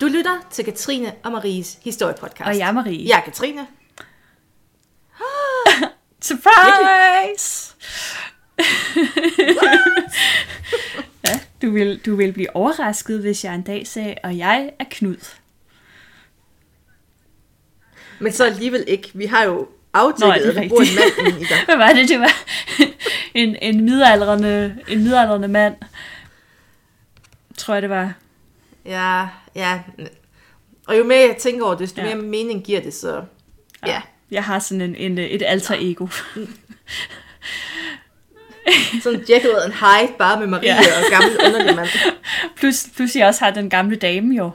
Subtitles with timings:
[0.00, 2.48] Du lytter til Katrine og Maries historiepodcast.
[2.48, 3.08] Og jeg er Marie.
[3.08, 3.66] Jeg er Katrine.
[6.22, 7.74] Surprise!
[11.26, 14.84] ja, du vil, du vil blive overrasket, hvis jeg en dag sagde, og jeg er
[14.90, 15.36] Knud.
[18.18, 19.10] Men så alligevel ikke.
[19.14, 21.56] Vi har jo aftalt, at der bor en mand i dig.
[21.66, 22.08] Hvad var det?
[22.08, 22.32] Det var
[23.34, 25.74] en, en, midaldrende, en midaldrende mand.
[27.56, 28.14] Tror jeg, det var.
[28.84, 29.80] Ja, ja.
[30.86, 32.06] Og jo mere jeg tænker over det, desto Ja.
[32.14, 33.22] mere mening giver det, så...
[33.86, 34.02] Ja.
[34.30, 36.06] Jeg har sådan en, en, et alter ego.
[39.02, 40.76] Sådan Jekyll and Hyde, bare med Marie Ja.
[40.76, 41.88] og gammel underlig mand.
[42.56, 44.50] Plus, plus jeg også har den gamle dame jo.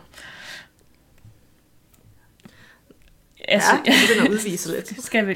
[3.47, 4.93] Altså, Ja, det begynder at udvise lidt.
[5.05, 5.35] skal vi...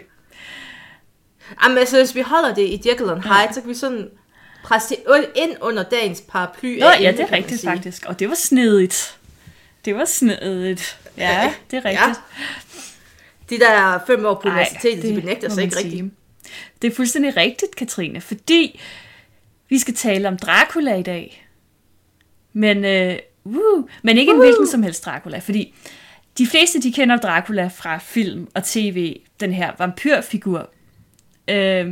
[1.63, 4.09] Jamen altså, hvis vi holder det i Jekyll and Hyde, så kan vi sådan
[4.69, 6.79] presse det ind under dagens paraply.
[6.79, 8.05] Nå, af ja, det er rigtigt faktisk.
[8.05, 9.17] Og det var snedigt.
[9.85, 10.99] Det var snedigt.
[11.17, 12.19] Ja, det er rigtigt.
[13.49, 15.93] De der fem år på Ej, universitetet, de det benægter må sig ikke rigtigt.
[15.93, 16.11] sige.
[16.81, 18.79] Det er fuldstændig rigtigt, Katrine, fordi
[19.69, 21.47] vi skal tale om Dracula i dag.
[22.53, 25.73] Men, øh, uh, men ikke en hvilken som helst Dracula, fordi
[26.37, 30.69] de fleste de kender Dracula fra film og tv, den her vampyrfigur.
[31.47, 31.91] Øh,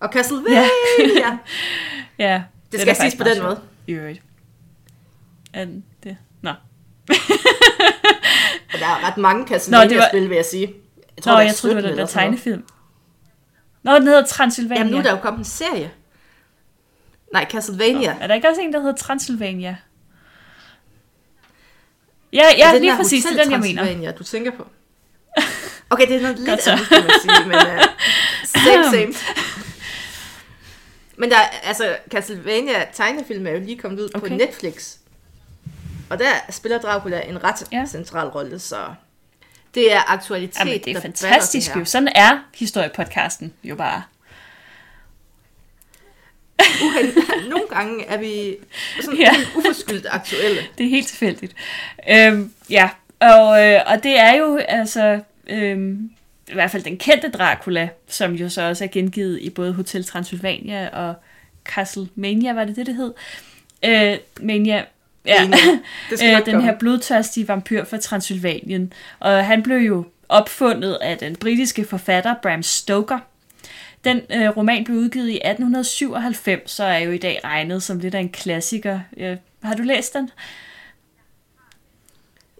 [0.00, 0.62] Og Castlevania!
[1.16, 1.38] Ja.
[2.28, 3.46] ja, Det den skal siges på den sjov.
[3.46, 3.60] måde.
[3.86, 4.22] I øvrigt.
[5.52, 6.16] Er den det?
[6.42, 6.50] Nå.
[8.80, 10.66] Der er ret mange Nå, det Castlevania-spil, var- vil jeg sige.
[10.66, 10.72] Jeg
[11.26, 12.64] Nå, der er jeg troede, det 17 var den der tegnefilm.
[13.82, 14.78] Nå, den hedder Transylvania.
[14.78, 15.90] Jamen nu er der jo kommet en serie.
[17.32, 18.16] Nej, Castlevania.
[18.20, 19.76] Er der ikke også en, der hedder Transylvania?
[22.32, 24.12] Ja, ja, Er det lige præcis, det er den, jeg mener.
[24.12, 24.66] Du tænker på?
[25.90, 27.82] Okay, det er noget lidt andet, kan man sige, men uh,
[28.44, 29.12] same, same.
[31.18, 34.28] Men der, er- altså, Castlevania tegnefilm er jo lige kommet ud okay.
[34.28, 34.34] på.
[34.34, 34.94] Netflix.
[36.10, 37.84] Og der spiller Dracula en ret ja.
[37.86, 38.76] Central rolle, så
[39.74, 41.84] det er aktualitet, Jamen, det er fantastisk batter jo.
[41.84, 44.02] Sådan er historiepodcasten jo bare.
[46.58, 46.64] det.
[46.84, 47.12] Uhen,
[47.50, 48.56] nogle gange er vi
[49.00, 49.30] sådan Ja.
[49.56, 50.60] uforskyldt aktuelle.
[50.78, 51.54] Det er helt tilfældigt.
[52.10, 52.88] Øhm, ja,
[53.20, 56.10] og, øh, og det er jo altså øhm,
[56.50, 60.04] i hvert fald den kendte Dracula, som jo så også er gengivet i både Hotel
[60.04, 61.14] Transylvania og
[61.64, 63.14] Castlemania, var det det, det hed?
[63.84, 64.84] Øh, Mania,
[65.26, 65.48] ja.
[65.48, 65.78] Mania.
[66.10, 68.92] Det skal øh, den her blodtørstige vampyr fra Transylvanien.
[69.18, 73.18] Og han blev jo opfundet af den britiske forfatter Bram Stoker.
[74.04, 78.14] Den øh, roman blev udgivet i 1897, så er jo i dag regnet som lidt
[78.14, 79.00] af en klassiker.
[79.16, 80.30] Øh, har du læst den?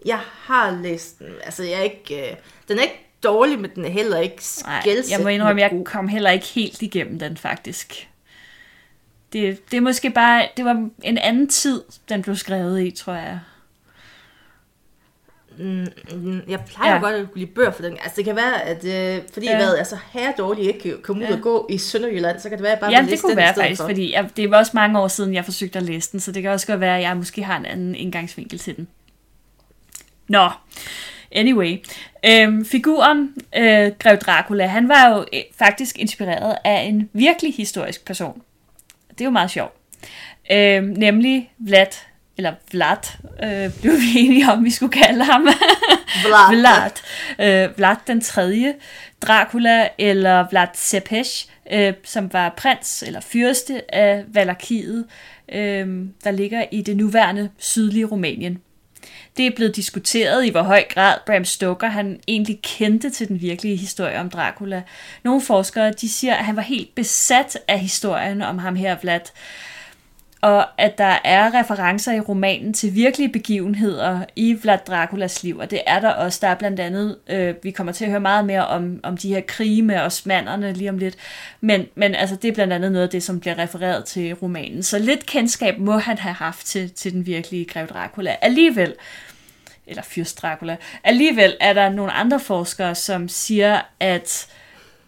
[0.05, 1.27] Jeg har læst den.
[1.43, 2.29] Altså, jeg er ikke...
[2.29, 2.35] Øh,
[2.67, 6.07] den er ikke dårlig, men den er heller ikke skældsættende jeg må indrømme, jeg kom
[6.07, 8.09] heller ikke helt igennem den faktisk.
[9.33, 13.13] Det, det er måske bare, det var en anden tid, den blev skrevet i, tror
[13.13, 13.39] jeg.
[15.57, 16.99] Mm, Jeg plejer Ja.
[16.99, 17.93] godt at kunne lide bøger for den.
[17.93, 19.55] Altså, det kan være, at øh, fordi Ja.
[19.57, 21.35] hvad, altså, her dårligt ikke kan komme ud Ja.
[21.35, 23.21] og gå i Sønderjylland, så kan det være, at jeg bare Ja, vil det læse
[23.21, 23.87] kunne den være faktisk, for.
[23.87, 26.41] fordi jeg, det var også mange år siden, jeg forsøgte at læse den, så det
[26.41, 28.87] kan også godt være, at jeg måske har en anden indgangsvinkel til den.
[30.27, 30.49] Nå,
[31.31, 31.77] anyway.
[32.25, 38.05] Øhm, figuren øh, Grev Dracula, han var jo øh, faktisk inspireret af en virkelig historisk
[38.05, 38.41] person.
[39.09, 39.73] Det er jo meget sjovt.
[40.51, 41.87] Øhm, nemlig Vlad,
[42.37, 45.41] eller Vlad, øh, blev vi enige om, vi skulle kalde ham.
[46.25, 46.55] Vlad.
[46.55, 46.91] Vlad.
[47.39, 48.75] Øh, Vlad den tredje,
[49.21, 55.05] Dracula eller Vlad Tepes, øh, som var prins eller fyrste af Valakiet,
[55.51, 55.87] øh,
[56.23, 58.61] der ligger i det nuværende sydlige Rumænien.
[59.39, 63.41] Det er blevet diskuteret i hvor høj grad Bram Stoker han egentlig kendte til den
[63.41, 64.83] virkelige historie om Dracula.
[65.23, 69.21] Nogle forskere de siger, at han var helt besat af historien om ham her Vlad,
[70.41, 75.71] og at der er referencer i romanen til virkelige begivenheder i Vlad Draculas liv, og
[75.71, 76.39] det er der også.
[76.41, 79.29] Der er blandt andet, øh, vi kommer til at høre meget mere om, om de
[79.29, 81.15] her krige med osmanderne lige om lidt,
[81.61, 84.33] men, men altså, det er blandt andet noget af det, som bliver refereret til i
[84.33, 84.83] romanen.
[84.83, 88.35] Så lidt kendskab må han have haft til, til den virkelige Grev Dracula.
[88.41, 88.95] Alligevel,
[89.87, 94.47] eller Fyrst Dracula, alligevel er der nogle andre forskere, som siger, at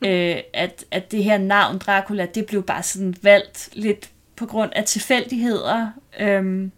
[0.02, 4.10] øh, at, at det her navn Dracula, det blev bare sådan valgt lidt
[4.42, 5.88] på grund af tilfældigheder,
[6.20, 6.72] øhm,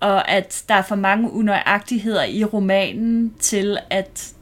[0.00, 4.32] og at der er for mange unøjagtigheder i romanen til, at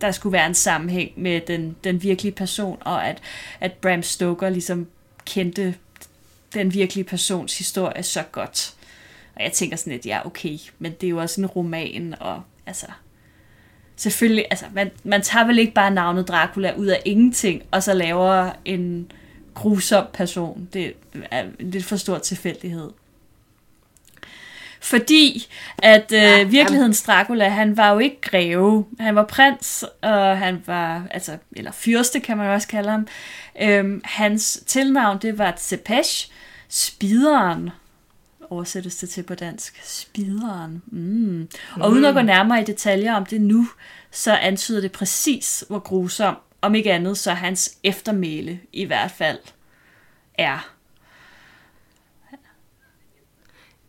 [0.00, 3.18] der skulle være en sammenhæng med den, den virkelige person, og at,
[3.60, 4.86] at Bram Stoker ligesom
[5.24, 5.74] kendte
[6.54, 8.74] den virkelige persons historie så godt.
[9.36, 12.42] Og jeg tænker sådan lidt, ja okay, men det er jo også en roman, og
[12.66, 12.86] altså,
[13.96, 17.94] selvfølgelig, altså, man, man tager vel ikke bare navnet Dracula ud af ingenting, og så
[17.94, 19.12] laver en
[19.60, 20.68] grusom person.
[20.72, 20.94] Det
[21.30, 22.90] er lidt for stor tilfældighed.
[24.80, 25.48] Fordi
[25.78, 28.86] at øh, Ja, virkelighedens Dracula, han var jo ikke greve.
[29.00, 33.06] Han var prins, og han var, altså, eller fyrste kan man også kalde ham.
[33.62, 36.30] Øhm, hans tilnavn, det var Tsepesh,
[36.68, 37.70] spideren
[38.50, 39.80] oversættes det til på dansk.
[39.84, 40.82] Spideren.
[40.86, 41.48] Mm.
[41.76, 43.68] Og uden at gå nærmere i detaljer om det nu,
[44.10, 49.38] så antyder det præcis, hvor grusom, om ikke andet, så hans eftermæle i hvert fald
[50.34, 50.70] er.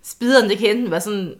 [0.03, 1.35] Spideren, det kan være sådan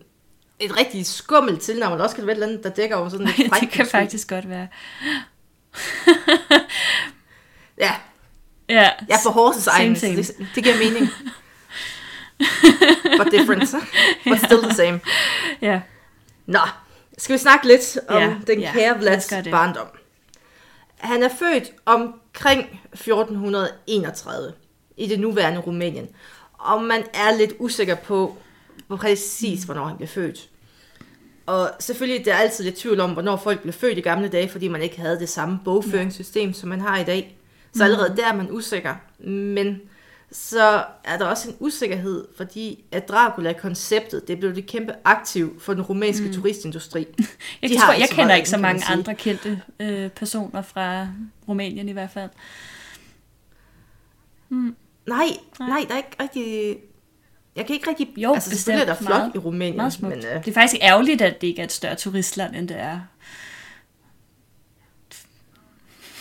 [0.60, 3.10] et rigtig skummelt tilnavn, eller også kan det være et eller andet, der dækker over
[3.10, 4.68] sådan lidt det kan faktisk godt være.
[7.78, 7.96] Ja,
[8.70, 11.10] Ja, jeg er på horses egen, det, det giver mening.
[13.18, 13.76] But different,
[14.30, 15.00] but still the same.
[15.62, 15.82] ja.
[16.46, 16.60] Nå,
[17.18, 19.88] skal vi snakke lidt om Ja, den ja, kære Vlads barndom.
[21.02, 24.54] Han er født omkring 1431
[24.98, 26.08] i det nuværende Rumænien.
[26.54, 28.38] Og man er lidt usikker på,
[28.90, 30.50] præcis, hvornår han blev født.
[31.46, 34.50] Og selvfølgelig, der er altid lidt tvivl om, hvornår folk blev født i gamle dage,
[34.50, 37.38] fordi man ikke havde det samme bogføringssystem, som man har i dag.
[37.74, 38.96] Så allerede der er man usikker.
[39.30, 39.82] Men
[40.32, 45.74] så er der også en usikkerhed, fordi at Dracula-konceptet, det blev det kæmpe aktiv for
[45.74, 46.34] den rumænske mm.
[46.34, 47.00] turistindustri.
[47.62, 50.10] Jeg, De tror, har jeg ikke så kender meget ikke så mange andre kendte øh,
[50.10, 51.08] personer fra
[51.48, 52.30] Rumænien i hvert fald.
[54.50, 55.28] Nej,
[55.60, 56.78] nej, der er ikke rigtig...
[57.56, 58.14] Jeg kan ikke rigtig...
[58.18, 60.16] Jo, altså, selvfølgelig er der flot Meget- i Rumænien, Meget smukt.
[60.16, 60.26] men...
[60.26, 63.00] Øh, Det er faktisk ærgerligt, at det ikke er et større turistland, end det er.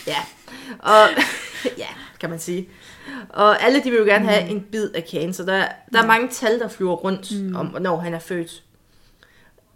[0.07, 0.19] ja,
[0.79, 1.09] og...
[1.79, 1.87] ja,
[2.21, 2.69] kan man sige.
[3.29, 4.57] Og alle de vil jo gerne have Mm.
[4.57, 7.57] en bid af kagen, så der, der er mange tal, der flyver rundt mm.
[7.57, 8.63] om, hvornår han er født.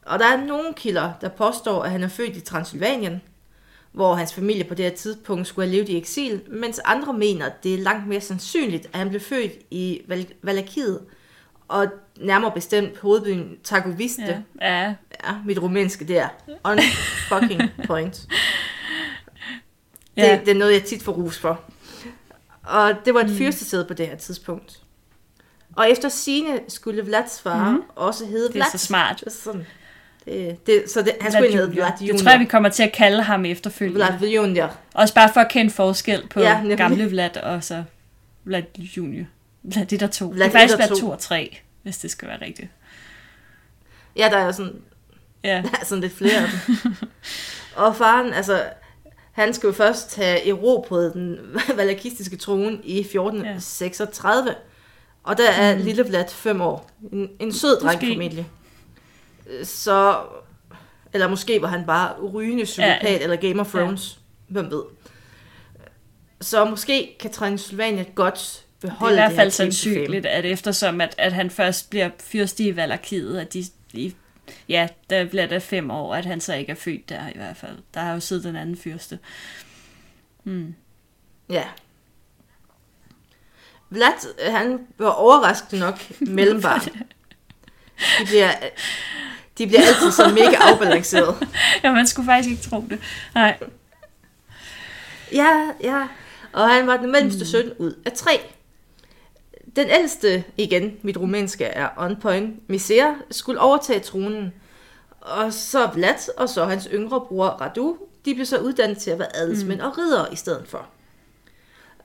[0.07, 3.23] Og der er nogle kilder, der påstår, at han er født i Transylvanien,
[3.93, 7.47] hvor hans familie på det her tidspunkt skulle have levet i eksil, mens andre mener,
[7.47, 11.01] at det er langt mere sandsynligt, at han blev født i Val- Valakiet,
[11.69, 11.87] og
[12.21, 14.45] nærmere bestemt hovedbyen Targoviste.
[14.61, 14.95] Ja, ja.
[15.25, 16.29] Ja, mit rumænske der.
[16.65, 16.79] On
[17.29, 18.15] fucking point.
[20.17, 20.41] Det, Ja.
[20.45, 21.61] det er noget, jeg tit får rus for.
[22.67, 23.37] Og det var et mm.
[23.37, 24.81] fyrstesæde på det her tidspunkt.
[25.77, 27.83] Og efter sine skulle Vlads far mm.
[27.97, 28.71] også hedde Det er Vlad.
[28.73, 29.23] så smart.
[29.25, 29.67] Det sådan.
[30.25, 31.73] Det, det, så det, han skulle Vlad hedde.
[31.73, 32.13] Vlad Junior.
[32.17, 34.07] Det tror jeg, vi kommer til at kalde ham efterfølgende.
[34.19, 34.77] Vlad Junior.
[34.95, 36.77] Også bare for at kende forskel på Ja, nemlig.
[36.79, 37.85] gamle Vlad og så
[38.45, 39.27] Vlad Junior.
[39.63, 40.27] Vlad det er der to.
[40.27, 40.95] Vlad det er faktisk Vlad to.
[40.95, 42.69] 2 og 3, hvis det skal være rigtigt.
[44.17, 44.73] Ja, der er sådan,
[45.45, 46.95] Ja, der er sådan lidt flere af dem.
[47.77, 48.63] Og faren, altså,
[49.35, 51.39] han skulle jo først have erobret den
[51.77, 54.49] valakistiske trone i 1436.
[54.51, 54.55] Ja.
[55.23, 55.83] Og der er mm.
[55.83, 56.91] lille Vlad fem år.
[57.13, 57.87] En, en sød Måske.
[57.87, 58.47] drengfamilie.
[59.63, 60.17] Så,
[61.13, 63.13] eller måske var han bare rygende psykopat, ja.
[63.13, 63.19] Ja.
[63.19, 64.19] eller Game of Thrones.
[64.49, 64.53] Ja.
[64.53, 64.83] Hvem ved.
[66.41, 71.15] Så måske kan Transylvanien godt det er beholde i hvert fald sandsynligt, at eftersom at,
[71.19, 74.13] at han først bliver fyrste i Valakiet, at de, de
[74.69, 77.57] ja, der bliver der fem år, at han så ikke er født der i hvert
[77.57, 77.79] fald.
[77.95, 79.19] Der har jo siddet den anden fyrste.
[81.49, 81.65] Ja.
[83.91, 86.81] Vlad, han var overraskende nok mellembarn.
[88.19, 88.51] De bliver,
[89.59, 91.49] de bliver altid så mega afbalanceret.
[91.83, 93.01] ja, man skulle faktisk ikke tro det.
[93.35, 93.59] Nej.
[95.33, 96.09] Ja, ja.
[96.53, 98.41] Og han var den mellemste søn ud af tre.
[99.77, 104.53] Den ældste, igen, mit rumænske er on point, Misera, skulle overtage tronen.
[105.21, 109.19] Og så Vlad, og så hans yngre bror Radu, de blev så uddannet til at
[109.19, 110.87] være adelsmænd og ridere i stedet for.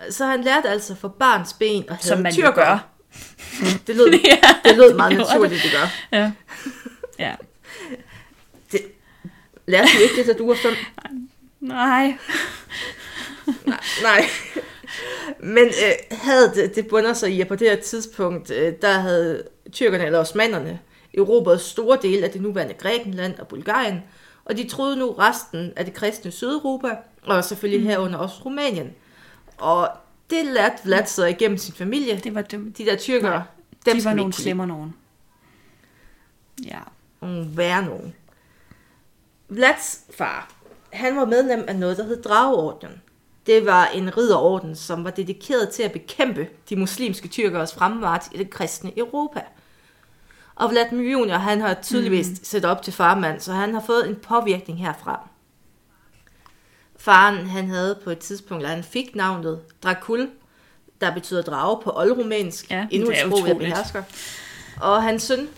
[0.10, 2.52] Så han lærte altså for barns ben at have Som man tyrker.
[2.52, 2.88] gør.
[3.88, 6.18] Det lød, Ja, det lød meget det naturligt, det gør.
[6.18, 6.32] Ja.
[7.26, 7.36] ja.
[8.72, 8.82] Det,
[9.68, 10.74] lærte du ikke det, da du var fem?
[11.60, 12.18] Nej.
[13.66, 13.80] Nej.
[14.04, 14.26] nej.
[15.40, 18.94] Men øh, havde det, det bunder sig i, at på det her tidspunkt, øh, der
[18.94, 20.80] havde tyrkerne eller osmanderne
[21.18, 24.04] erobret store dele af det nuværende Grækenland og Bulgarien,
[24.46, 27.88] og de troede nu resten af det kristne Sydeuropa, og selvfølgelig mm.
[27.88, 28.92] herunder også Rumænien.
[29.58, 29.90] Og
[30.30, 32.18] det lærte Vlad sig igennem sin familie.
[32.18, 32.74] Det var dem.
[32.74, 33.42] De der tyrkere, Nej,
[33.86, 34.96] dem de var nogle slemmer nogen.
[36.66, 36.80] Ja.
[37.22, 38.16] nogle værre nogen.
[39.50, 40.52] Vlads far,
[40.94, 43.02] han var medlem af noget, der hed Drageordenen.
[43.46, 48.38] Det var en ridderorden, som var dedikeret til at bekæmpe de muslimske tyrkeres fremmarch i
[48.38, 49.42] det kristne Europa.
[50.56, 52.36] Og Vladimir Junior, han har tydeligvis mm.
[52.44, 55.30] set op til farmand, så han har fået en påvirkning herfra.
[56.98, 60.30] Faren, han havde på et tidspunkt, eller han fik navnet Dracul,
[61.02, 62.72] der betyder drage på oldrumænsk.
[62.72, 64.04] Ja, endnu et sprog, jeg behersker.
[64.82, 65.50] Og hans søn,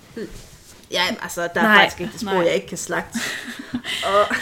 [0.92, 2.46] ja, altså, der er Nej, faktisk ikke et sprog, nej.
[2.46, 3.20] jeg ikke kan slagte.
[4.06, 4.26] og,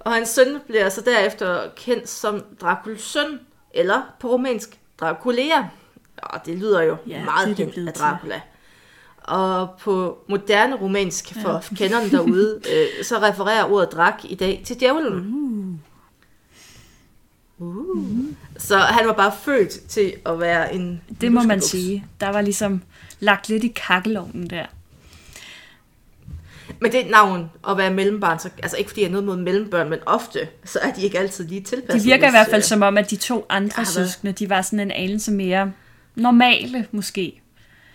[0.00, 3.40] og hans søn bliver så derefter kendt som Draculs søn,
[3.74, 5.62] eller på rumænsk Draculea.
[6.22, 8.02] Og det lyder jo Ja, meget det det af til.
[8.02, 8.40] Dracula.
[9.18, 11.76] Og på moderne romansk for ja.
[11.76, 15.14] kenderne derude, øh, så refererer ordet drak i dag til djævlen.
[17.58, 17.68] Uh.
[17.68, 18.24] Uh.
[18.56, 22.06] Så han var bare født til at være en Det må man sige.
[22.20, 22.82] Der var ligesom
[23.20, 24.66] lagt lidt i kakkelovnen der.
[26.82, 29.24] Men det er et navn at være mellembarn, så, altså ikke fordi jeg har noget
[29.24, 32.04] mod mellembørn, men ofte, så er de ikke altid lige tilpasset.
[32.04, 34.62] virker i hvert fald øh, som om, at de to andre været- søskende, de var
[34.62, 35.72] sådan en anelse mere
[36.14, 37.38] normale, måske.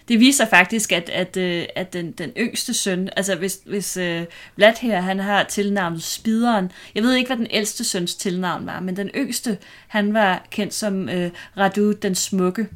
[0.07, 4.21] Det viser faktisk, at, at, øh, at den, den yngste søn, altså hvis, hvis uh,
[4.55, 6.71] Vlad her, han har tilnavnet Spideren.
[6.95, 10.73] Jeg ved ikke, hvad den ældste søns tilnavn var, men den yngste, han var kendt
[10.73, 12.67] som uh, Radu den Smukke.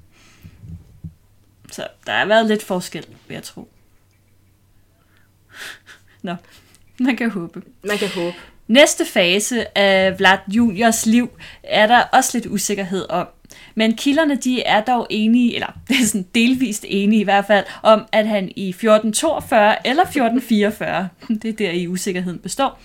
[1.72, 3.70] Så der har været lidt forskel, vil jeg tro.
[6.22, 6.36] Nå,
[7.00, 7.62] man kan håbe.
[7.84, 8.36] Man kan håbe.
[8.68, 11.30] Næste fase af Vlad Juniors liv
[11.63, 13.28] er der også lidt usikkerhed om.
[13.75, 17.66] Men kilderne de er dog enige, eller det er sådan delvist enige i hvert fald,
[17.84, 21.10] om at han i 1442 eller 1444,
[21.42, 22.80] det er der i usikkerheden består,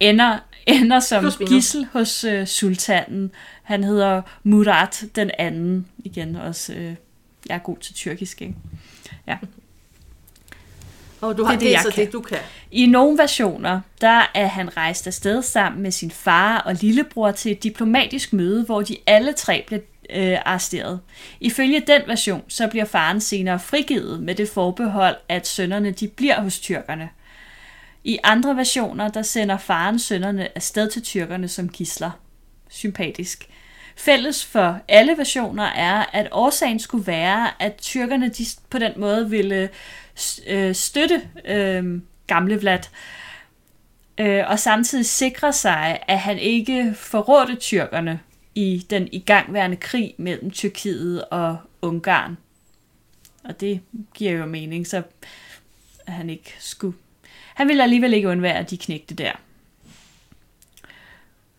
[0.00, 3.30] ender, ender som gissel hos øh, sultanen.
[3.62, 5.86] Han hedder Murat den anden.
[6.04, 6.94] Igen også, øh,
[7.48, 8.54] jeg er god til tyrkisk, ikke?
[11.20, 12.04] Og du har Det det, det, så kan.
[12.04, 12.38] det, du kan.
[12.70, 17.52] I nogle versioner, der er han rejst afsted sammen med sin far og lillebror til
[17.52, 21.00] et diplomatisk møde, hvor de alle tre blev øh, arresteret.
[21.40, 26.40] Ifølge den version, så bliver faren senere frigivet med det forbehold, at sønnerne de bliver
[26.40, 27.08] hos tyrkerne.
[28.04, 32.10] I andre versioner, der sender faren sønnerne afsted til tyrkerne som gisler.
[32.68, 33.48] Sympatisk.
[33.96, 39.30] Fælles for alle versioner er, at årsagen skulle være, at tyrkerne de på den måde
[39.30, 39.68] ville
[40.46, 42.80] øh, støtte øh, gamle Vlad,
[44.18, 48.20] øh, og samtidig sikre sig, at han ikke forrådte tyrkerne
[48.54, 52.36] i den igangværende krig mellem Tyrkiet og Ungarn.
[53.44, 53.80] Og det
[54.14, 55.02] giver jo mening, så
[56.08, 56.96] han ikke skulle...
[57.54, 59.32] Han ville alligevel ikke undvære, de knægte der.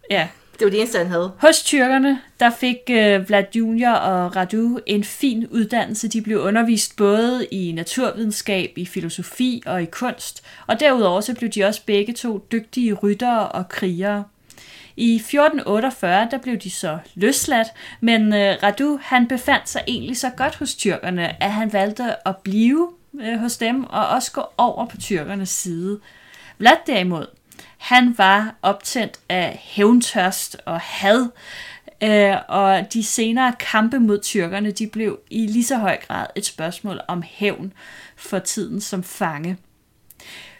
[0.10, 0.28] Ja,
[0.62, 1.32] det var det eneste, han havde.
[1.38, 6.08] hos tyrkerne, der fik øh, Vlad Junior og Radu en fin uddannelse.
[6.08, 11.50] De blev undervist både i naturvidenskab, i filosofi og i kunst, og derudover så blev
[11.50, 14.24] de også begge to dygtige ryttere og krigere.
[14.98, 17.68] I 1448 der blev de så løsladt,
[18.02, 22.38] men øh, Radu han befandt sig egentlig så godt hos tyrkerne, at han valgte at
[22.38, 22.90] blive
[23.22, 26.00] øh, hos dem og også gå over på tyrkernes side.
[26.58, 27.26] Vlad derimod,
[27.82, 31.30] han var optændt af hævntørst og had,
[32.04, 36.46] øh, og de senere kampe mod tyrkerne, de blev i lige så høj grad et
[36.46, 37.74] spørgsmål om hævn
[38.16, 39.58] for tiden som fange.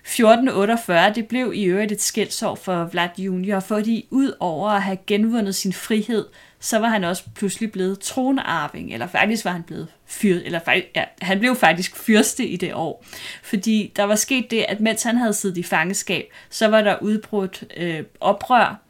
[0.04, 4.98] 1448, det blev i øvrigt et skældsår for Vlad Junior, fordi ud over at have
[5.08, 6.26] genvundet sin frihed,
[6.62, 10.88] så var han også pludselig blevet tronarving, eller faktisk var han blevet fyr, eller faktisk,
[10.96, 13.06] ja, han blev faktisk fyrste i det år.
[13.44, 16.98] Fordi der var sket det, at mens han havde siddet i fangeskab, så var der
[17.02, 18.82] udbrudt øh, oprør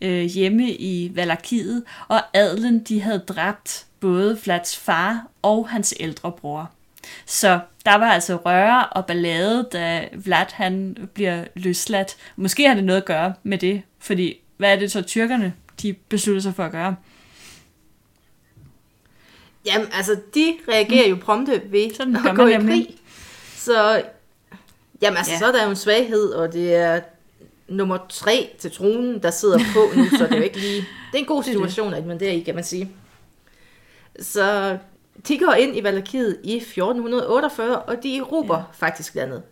[0.00, 6.32] øh, hjemme i Valakiet, og adlen de havde dræbt både Flats far og hans ældre
[6.32, 6.70] bror.
[7.26, 12.16] Så der var altså røre og ballade, da Vlad han bliver løsladt.
[12.36, 15.92] Måske har det noget at gøre med det, fordi hvad er det så tyrkerne, de
[16.08, 16.96] beslutter sig for at gøre?
[19.66, 22.86] Jamen, altså, de reagerer jo prompte ved Sådan at gå i nemlig.
[22.86, 22.96] krig.
[23.56, 24.02] Så,
[25.02, 25.34] jamen, altså, Ja.
[25.34, 25.38] ja.
[25.38, 27.00] så er der jo en svaghed, og det er
[27.68, 30.76] nummer tre til tronen, der sidder på nu, så det er jo ikke lige...
[30.80, 32.90] Det er en god situation, at man der i, kan man sige.
[34.20, 34.78] Så
[35.28, 38.64] de går ind i Valakiet i 1448, og de erobrer ja.
[38.72, 39.42] faktisk landet.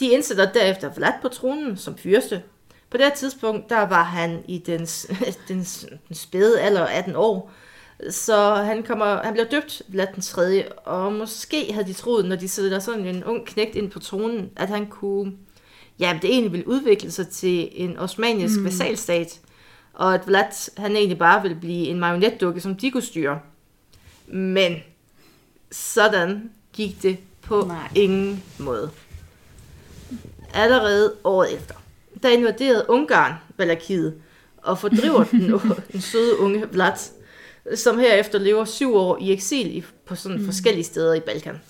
[0.00, 2.42] De indsætter derefter Vlad på tronen som fyrste.
[2.94, 4.86] På det tidspunkt, der var han i den,
[5.48, 5.64] den,
[6.08, 7.50] den spæde alder af 18 år,
[8.10, 10.72] så han, kommer, han bliver døbt Vlad den 3.
[10.72, 14.50] Og måske havde de troet, når de sætter sådan en ung knægt ind på tronen,
[14.56, 15.32] at han kunne,
[15.98, 18.64] ja, det egentlig ville udvikle sig til en osmanisk mm.
[18.64, 19.40] vasalstat,
[19.92, 23.40] og at Vlad, han egentlig bare ville blive en marionetdukke, som de kunne styre.
[24.26, 24.76] Men
[25.70, 27.64] sådan gik det på.
[27.68, 27.88] Nej.
[27.94, 28.90] ingen måde.
[30.52, 31.74] Allerede året efter,
[32.24, 34.14] der invaderede Ungarn Valakiet
[34.56, 35.60] og fordriver den,
[35.92, 36.96] den søde unge Vlad,
[37.74, 40.44] som herefter lever syv år i eksil i, på sådan mm.
[40.44, 41.60] forskellige steder i Balkan.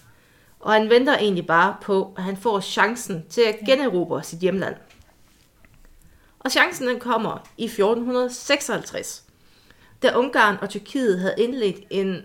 [0.61, 4.75] Og han venter egentlig bare på, at han får chancen til at generobre sit hjemland.
[6.39, 9.25] Og chancen den kommer i 1456,
[10.03, 12.23] da Ungarn og Tyrkiet havde indledt en,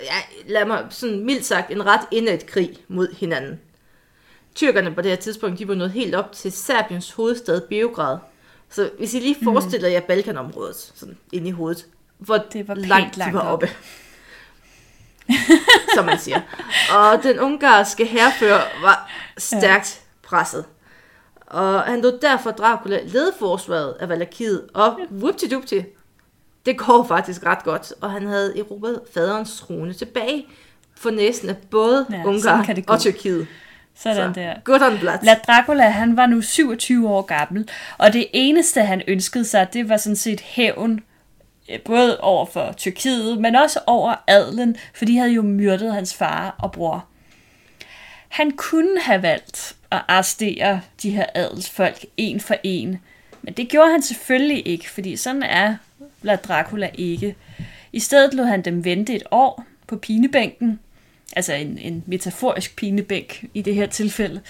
[0.00, 0.16] ja,
[0.46, 3.60] lad mig sådan mildt sagt, en ret indet krig mod hinanden.
[4.54, 8.18] Tyrkerne på det her tidspunkt, de var nået helt op til Serbiens hovedstad Beograd.
[8.70, 11.86] Så hvis I lige forestiller jer Balkanområdet, sådan inde i hovedet,
[12.18, 13.68] hvor Det var pænt langt de langt var oppe.
[15.94, 16.40] som man siger.
[16.96, 20.64] Og den ungarske herfører var stærkt presset.
[21.46, 25.74] Og han lod derfor Dracula lede forsvaret af Valakiet, og whoopty
[26.66, 30.46] det går faktisk ret godt, og han havde erobret faderens trone tilbage
[30.96, 33.46] for næsten af både Ja, ja, Ungarn og Tyrkiet.
[33.94, 34.54] Sådan der.
[34.64, 35.18] Good on blood.
[35.22, 39.88] Vlad Dracula, han var nu 27 år gammel, og det eneste, han ønskede sig, det
[39.88, 41.00] var sådan set hævn,
[41.70, 46.14] øh, både over for Tyrkiet, men også over adlen, for de havde jo myrdet hans
[46.14, 47.04] far og bror.
[48.28, 53.00] Han kunne have valgt at arrestere de her adelsfolk en for en,
[53.42, 55.76] men det gjorde han selvfølgelig ikke, fordi sådan er
[56.22, 57.36] Vlad Dracula ikke.
[57.92, 60.80] I stedet lod han dem vente et år på pinebænken,
[61.36, 64.40] altså en, en metaforisk pinebænk i det her tilfælde,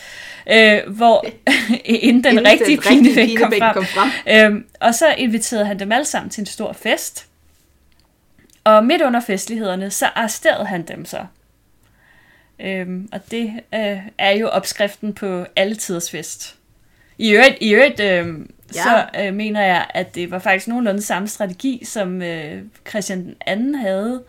[0.52, 1.24] øh, hvor
[1.84, 3.74] inden den Inden rigtige den rigtige pinebænk kom pinebænk frem.
[3.74, 4.52] kom frem.
[4.54, 7.26] Øhm, og så inviterede han dem alle sammen til en stor fest.
[8.64, 11.26] Og midt under festlighederne, så arresterede han dem så.
[12.58, 16.56] Øhm, og det øh, er jo opskriften på alle tiders fest.
[17.18, 18.26] I øvrigt, i øvrigt øh,
[18.74, 18.82] Ja.
[18.82, 23.74] så øh, mener jeg, at det var faktisk nogenlunde samme strategi, som øh, Christian II
[23.74, 24.22] havde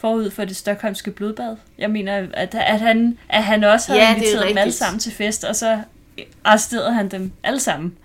[0.00, 1.56] forud for det stokholmske blodbad.
[1.78, 5.00] Jeg mener, at, at, han, at han også havde Ja, er inviteret dem alle sammen
[5.00, 5.78] til fest, og så
[6.44, 7.96] arresterede han dem alle sammen.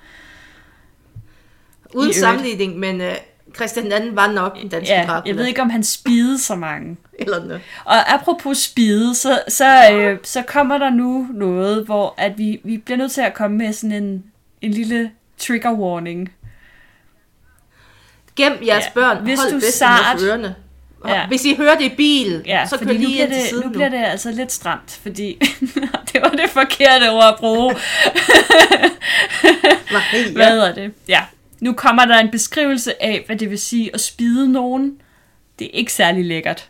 [1.94, 3.08] Uden sammenligning, men uh,
[3.56, 5.22] Christian II var nok den danske Ja, Dracula.
[5.26, 6.98] jeg ved ikke, om han spidede så mange.
[7.20, 7.62] Eller noget.
[7.86, 12.78] Og apropos spide, så, så, øh, så kommer der nu noget, hvor at vi, vi
[12.78, 14.24] bliver nødt til at komme med sådan en,
[14.62, 16.34] en lille trigger warning.
[18.36, 20.56] Gem jeres Ja, børn, hvis hold du sart-.
[21.08, 21.28] Ja.
[21.28, 23.50] Hvis I hører det i bil, Ja, så kør nu lige bliver, ind til det,
[23.50, 25.38] siden nu bliver det altså lidt stramt, fordi
[26.14, 27.74] det var det forkerte ord at bruge.
[29.92, 30.02] Nej,
[30.34, 30.94] Hvad hedder det?
[31.08, 31.24] Ja.
[31.60, 34.98] Nu kommer der en beskrivelse af, hvad det vil sige at spide nogen.
[35.60, 36.70] Det er ikke særlig lækkert.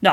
[0.00, 0.12] Nå.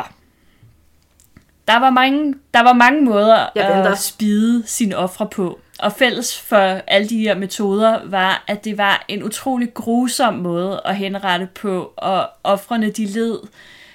[1.68, 3.48] Der var mange, der var mange måder
[3.92, 5.60] at spide sine ofre på.
[5.82, 10.82] Og fælles for alle de her metoder var, at det var en utrolig grusom måde
[10.86, 13.40] at henrette på, og ofrene de led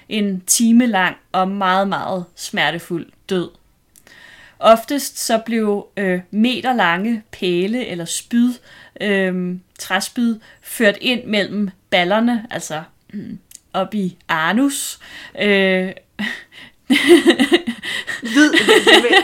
[0.09, 3.49] en time lang og meget, meget smertefuld død.
[4.59, 8.53] Oftest så blev øh, meter lange pæle eller spyd,
[9.01, 13.39] øh, træspyd, ført ind mellem ballerne, altså mm,
[13.73, 14.99] op i anus,
[15.39, 15.91] øh,
[18.23, 18.51] Lyd,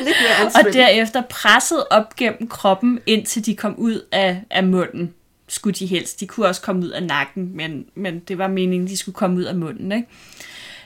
[0.03, 5.13] lidt mere og derefter presset op gennem kroppen, indtil de kom ud af, af munden.
[5.47, 6.19] Skulle de helst.
[6.19, 9.37] De kunne også komme ud af nakken, men, men det var meningen, de skulle komme
[9.37, 9.91] ud af munden.
[9.91, 10.07] Ikke?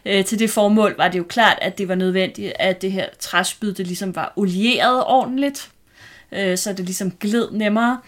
[0.06, 3.06] Øh, til det formål var det jo klart, at det var nødvendigt, at det her
[3.20, 5.72] træspyd det ligesom var olieret ordentligt,
[6.32, 8.00] øh, så det ligesom gled nemmere.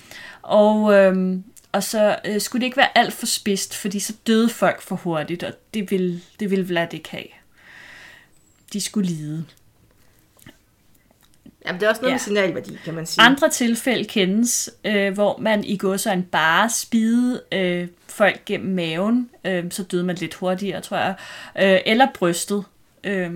[0.42, 1.38] Og, øh,
[1.72, 4.96] og så øh, skulle det ikke være alt for spidst, fordi så døde folk for
[4.96, 7.28] hurtigt, og det ville, det ville Vlad ikke have.
[8.74, 9.46] De skulle lide.
[11.66, 12.16] Jamen, det er også noget Ja.
[12.16, 13.22] med signalværdi, kan man sige.
[13.24, 18.76] Andre tilfælde kendes, øh, hvor man i går så en bare spide øh, folk gennem
[18.76, 21.16] maven, øh, så døde man lidt hurtigere, tror jeg,
[21.60, 22.64] øh, eller brystet.
[23.04, 23.32] Øh,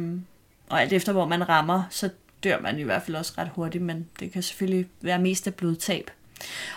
[0.70, 2.10] og alt efter, hvor man rammer, så
[2.44, 5.54] dør man i hvert fald også ret hurtigt, men det kan selvfølgelig være mest af
[5.54, 6.12] blodtab.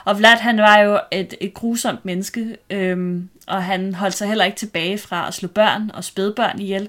[0.04, 4.44] Og Vlad, han var jo et, et grusomt menneske, øhm, og han holdt sig heller
[4.44, 6.88] ikke tilbage fra at slå børn og spædbørn ihjel.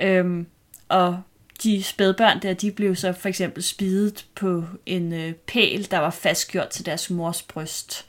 [0.00, 0.46] Øhm,
[0.88, 1.22] og
[1.62, 6.10] de spædbørn der, de blev så for eksempel spidet på en øh, pæl, der var
[6.10, 8.06] fastgjort til deres mors bryst.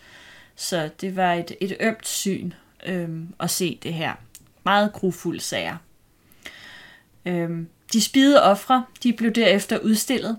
[0.55, 2.51] Så det var et, et ømt syn
[2.85, 4.13] øh, at se det her.
[4.65, 5.77] Meget grufulde sager.
[7.25, 7.49] Øh,
[7.93, 10.37] de spidede ofre, de blev derefter udstillet.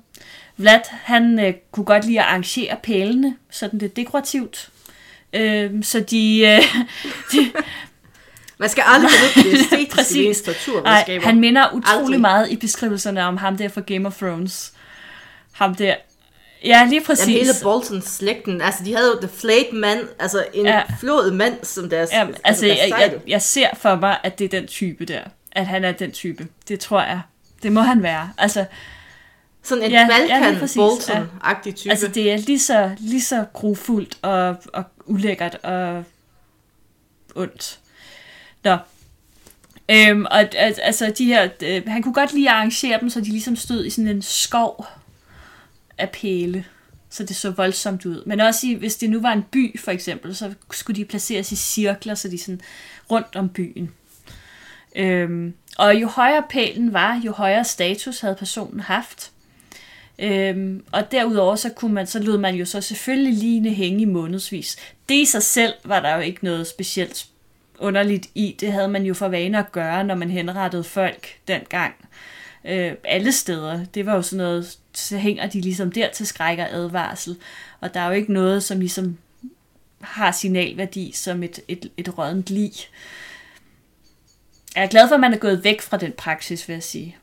[0.57, 4.71] Vlad, han øh, kunne godt lide at arrangere pælene, sådan lidt dekorativt.
[5.33, 6.63] Øh, så de, øh,
[7.33, 7.53] de,
[8.59, 10.17] man skal aldrig benytte det æstetiske Præcis.
[10.47, 11.27] ved Nej, torturredskaber.
[11.27, 12.21] han minder utrolig Aldrig.
[12.21, 14.73] meget i beskrivelserne om ham der fra Game of Thrones.
[15.53, 15.95] Ham der.
[16.65, 17.27] Ja, lige præcis.
[17.27, 20.83] Jamen, hele Bolton-slægten, altså de havde jo The Flayed Man, altså en Ja.
[21.01, 24.45] flået mand som deres, Ja, altså, deres jeg, jeg, jeg ser for mig, at det
[24.45, 25.21] er den type der.
[25.53, 26.47] At han er den type.
[26.69, 27.21] Det tror jeg.
[27.63, 28.31] Det må han være.
[28.39, 28.65] Altså,
[29.63, 30.57] Sådan en Ja, ja, ja,
[31.75, 31.91] type.
[31.91, 36.05] altså det er lige så, lige så grufuldt og, og ulækkert og
[37.35, 37.79] ondt.
[38.65, 38.77] Nå.
[39.91, 43.57] Øhm, og altså de her, øh, han kunne godt lige arrangere dem, så de ligesom
[43.57, 44.87] stod i sådan en skov
[45.99, 46.65] af pæle,
[47.11, 48.23] så det så voldsomt ud.
[48.27, 51.53] Men også i, hvis det nu var en by for eksempel, så skulle de placeres
[51.53, 52.61] i cirkler, så de sådan
[53.11, 53.91] rundt om byen.
[54.97, 59.31] Øhm, og jo højere pælen var, jo højere status havde personen haft.
[60.19, 64.05] Øhm, og derudover så kunne man, så lod man jo så selvfølgelig line hænge i
[64.05, 64.77] månedsvis.
[65.09, 67.27] Det i sig selv var der jo ikke noget specielt
[67.81, 68.57] underligt i.
[68.61, 71.95] Det havde man jo for vane at gøre, når man henrettede folk dengang.
[72.65, 73.85] Øh, alle steder.
[73.85, 77.37] Det var jo sådan noget, så hænger de ligesom der til skræk og advarsel.
[77.81, 79.19] Og der er jo ikke noget, som ligesom
[80.01, 82.73] har signalværdi som et, et, et rådent lig.
[84.75, 87.17] Jeg er glad for, at man er gået væk fra den praksis, vil jeg sige.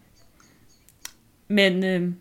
[1.47, 2.11] Men øh,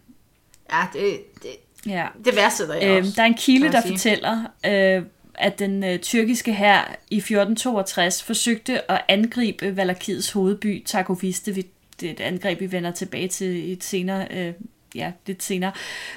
[0.73, 1.51] Ja, det, det,
[1.87, 2.07] ja.
[2.25, 3.13] det værste jeg Øh, også.
[3.17, 3.93] der er en kilde, der sige.
[3.93, 5.03] fortæller, øh,
[5.35, 11.55] at den øh, tyrkiske hær i 1462 forsøgte at angribe Valakiets hovedby, Takoviste.
[12.01, 14.53] Det er et angreb, vi vender tilbage til et senere, øh,
[14.95, 15.73] ja, lidt senere.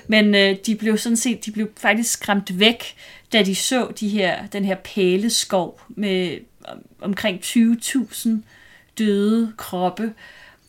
[0.07, 2.83] Men øh, de blev sådan set, de blev faktisk skræmt væk,
[3.33, 8.29] da de så de her, den her pæleskov med om, omkring 20.000
[8.97, 10.13] døde kroppe.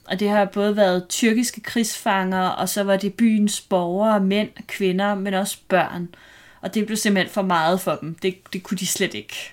[0.04, 5.14] Og det har både været tyrkiske krigsfanger, og så var det byens borgere, mænd, kvinder,
[5.14, 6.08] men også børn.
[6.60, 8.14] Og det blev simpelthen for meget for dem.
[8.14, 9.52] Det, det kunne de slet ikke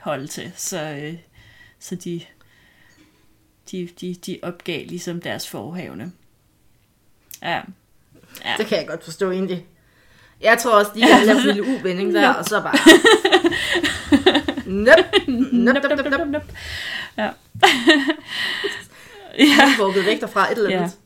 [0.00, 0.52] holde til.
[0.56, 1.14] Så, øh,
[1.78, 2.20] så de,
[3.70, 6.12] de, de, de opgav ligesom deres forhavne.
[7.42, 7.60] Ja.
[8.44, 8.54] ja.
[8.58, 9.66] Det kan jeg godt forstå egentlig.
[10.40, 12.78] Jeg tror også, de kan lave en lille uvending der, og så bare...
[14.66, 14.98] Nøp,
[15.52, 16.52] nøp, nøp, nøp, nøp, nøp.
[17.16, 17.30] Ja.
[19.38, 19.74] Ja.
[19.78, 20.76] Vugget væk derfra, et eller Ja.
[20.76, 20.98] andet.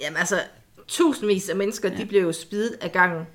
[0.00, 0.40] Jamen altså,
[0.90, 1.96] tusindvis af mennesker, ja.
[1.96, 3.26] de blev jo spidet af gangen.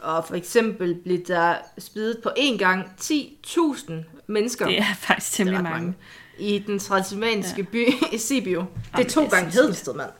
[0.00, 3.92] Og for eksempel blev der spidet på én gang 10.000
[4.26, 4.66] mennesker.
[4.66, 5.78] Det er faktisk er temmelig mange.
[5.78, 5.94] mange.
[6.38, 7.66] I den transylvanske ja.
[7.72, 8.60] by i Sibiu.
[8.60, 9.50] Det er Jamen, to det er gange.
[9.50, 10.10] Hedensted, mand.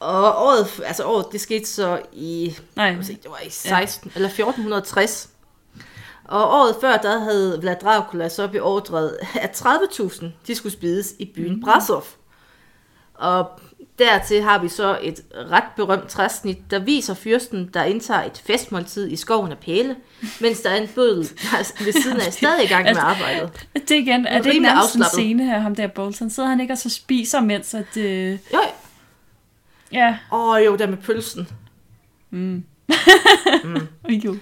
[0.00, 4.14] Og året, altså året, det skete så i, Nej, se, det var i 16, ja.
[4.14, 5.30] eller 1460.
[6.24, 11.32] Og året før, der havde Vlad Dracula så beordret, at 30.000, de skulle spides i
[11.34, 11.60] byen mm.
[11.60, 12.04] Brasov.
[13.18, 13.60] Og
[13.98, 19.10] dertil har vi så et ret berømt træsnit, der viser fyrsten, der indtager et festmåltid
[19.10, 19.96] i skoven af pæle,
[20.40, 23.02] mens der er en bødel, der er ved siden af stadig i gang med Altså,
[23.02, 23.66] arbejdet.
[23.74, 26.30] Det igen, er det ikke nærmest en scene her, ham der Bolton?
[26.30, 27.96] Sidder han ikke og så spiser, mens at...
[27.96, 28.60] Øh, Jo,
[29.92, 31.48] ja, åh oh, jo, der med pølsen.
[34.24, 34.36] jo.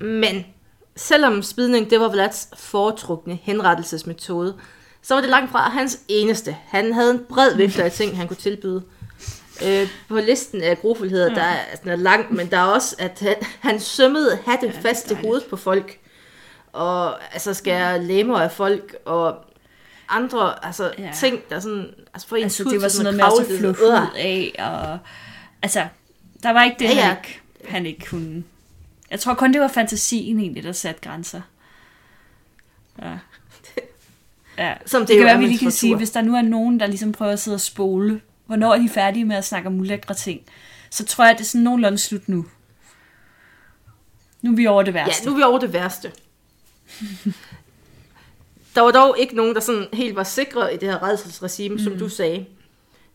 [0.00, 0.44] Men
[0.96, 4.56] selvom spidning det var Vlads foretrukne henrettelsesmetode,
[5.02, 6.56] så var det langt fra hans eneste.
[6.66, 8.82] Han havde en bred vifte af ting, han kunne tilbyde.
[9.66, 13.18] Øh, på listen af grufuldheder, der er, den er lang, men der er også, at
[13.20, 15.98] han, han sømmede hatte Ja, ja, fast til hovedet på folk,
[16.72, 19.36] og altså skære lemmer af folk, og
[20.08, 21.02] andre altså, Ja.
[21.04, 21.10] ja.
[21.20, 23.92] ting, der sådan, altså for ens Altså, det var sådan noget at med at hud
[23.92, 24.24] Øh.
[24.24, 24.98] af, og...
[25.62, 25.86] Altså,
[26.42, 27.16] der var ikke det, Ja, han, ja.
[27.16, 28.44] ikke, han ikke kunne...
[29.10, 31.40] Jeg tror kun, det var fantasien egentlig, der satte grænser.
[33.02, 33.12] Ja.
[34.58, 34.74] Ja.
[34.86, 36.86] Som Det, det kan være, vi lige kan sige, hvis der nu er nogen, der
[36.86, 40.14] ligesom prøver at sidde og spole, hvornår er de færdige med at snakke om ulækre
[40.14, 40.40] ting,
[40.90, 42.46] så tror jeg, at det er sådan nogenlunde slut nu.
[44.42, 45.26] Nu er vi over det Ja, værste.
[45.26, 46.12] nu er vi over det værste.
[48.74, 51.82] Der var dog ikke nogen, der sådan helt var sikre i det her redselsregime, mm.
[51.82, 52.46] som du sagde.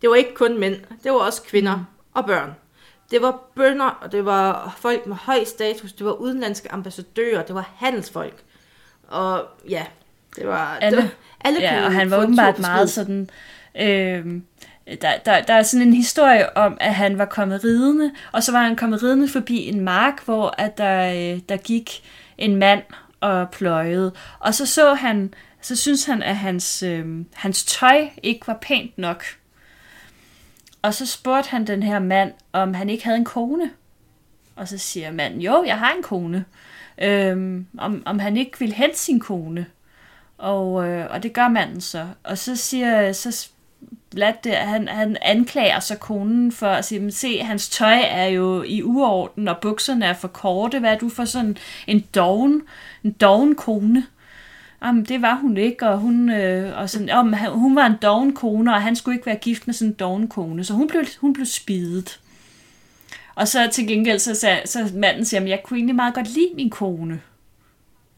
[0.01, 1.84] Det var ikke kun mænd, det var også kvinder mm.
[2.13, 2.51] og børn.
[3.12, 7.56] Det var bønder, og det var folk med høj status, det var udenlandske ambassadører, det
[7.56, 8.43] var handelsfolk.
[9.08, 9.86] Og ja,
[10.36, 10.75] det var...
[10.75, 10.97] Alle.
[10.97, 11.10] Det var,
[11.43, 13.29] alle Ja, kunne og han var en åbenbart meget sådan...
[13.75, 14.41] Øh,
[15.01, 18.51] der, der, der er sådan en historie om, at han var kommet ridende, og så
[18.51, 22.03] var han kommet ridende forbi en mark, hvor at der, øh, der gik
[22.38, 22.82] en mand
[23.19, 24.12] og pløjede.
[24.39, 28.97] Og så så han, så synes han, at hans, øh, hans tøj ikke var pænt
[28.97, 29.23] nok.
[30.82, 33.71] Og så spurgte han den her mand, om han ikke havde en kone.
[34.56, 36.45] Og så siger manden, jo, jeg har en kone.
[36.97, 39.65] Øhm, om, om han ikke ville hente sin kone.
[40.38, 42.08] Og, øh, og det gør manden så.
[42.24, 43.50] Og så siger så
[44.13, 48.26] Vlad det, han, han anklager så konen for at sige, "Men se, hans tøj er
[48.26, 50.80] jo i uorden, og bukserne er for korte.
[50.80, 52.62] Hvad er du for sådan en doven,
[53.04, 54.06] en doven kone?
[54.84, 58.36] Jamen, det var hun ikke, og hun, øh, og sådan, om, hun var en doven
[58.36, 60.63] kone, og han skulle ikke være gift med sådan en doven kone.
[60.63, 62.19] Så hun blev, hun blev spidet.
[63.36, 66.50] Og så til gengæld, så, så, så manden siger, jeg kunne egentlig meget godt lide
[66.56, 67.22] min kone.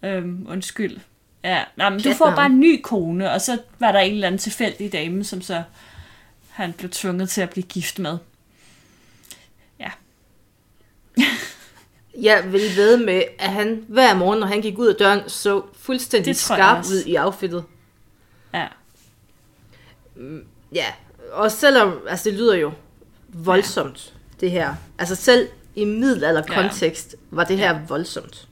[0.04, 0.98] Øhm, undskyld.
[1.46, 4.28] Ja, Nå, men du får bare en ny kone, og så var der en eller
[4.28, 5.64] anden tilfældig dame, som så
[6.50, 8.18] han blev tvunget til at blive gift med.
[9.80, 9.92] Ja,
[12.22, 15.62] Jeg vil ved med, at han hver morgen, når han gik ud af døren, så
[15.80, 17.64] fuldstændig skarp ud i outfittet.
[18.54, 18.68] ja.
[20.74, 20.86] Ja,
[21.32, 22.72] og selvom, altså det lyder jo
[23.28, 24.76] voldsomt, det her.
[24.98, 28.48] Altså selv i middelalderkontekst var det her voldsomt.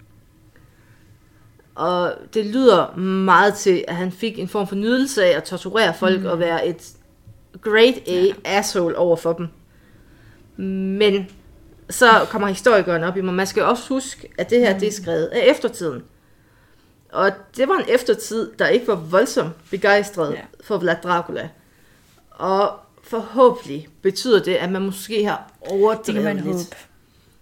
[1.75, 5.93] Og det lyder meget til, at han fik en form for nydelse af at torturere
[5.93, 6.25] folk mm.
[6.25, 6.87] og være et
[7.61, 9.47] great A asshole over for dem.
[10.97, 11.27] Men
[11.89, 13.33] så kommer historikeren op i mig.
[13.33, 16.03] Man skal også huske, at det her det er skrevet af eftertiden.
[17.11, 20.35] Og det var en eftertid, der ikke var voldsomt begejstret Ja.
[20.35, 20.41] ja.
[20.63, 21.49] for Vlad Dracula.
[22.29, 22.71] Og
[23.03, 26.45] forhåbentlig betyder det, at man måske har Det kan overdrevet man lidt.
[26.45, 26.75] håbe.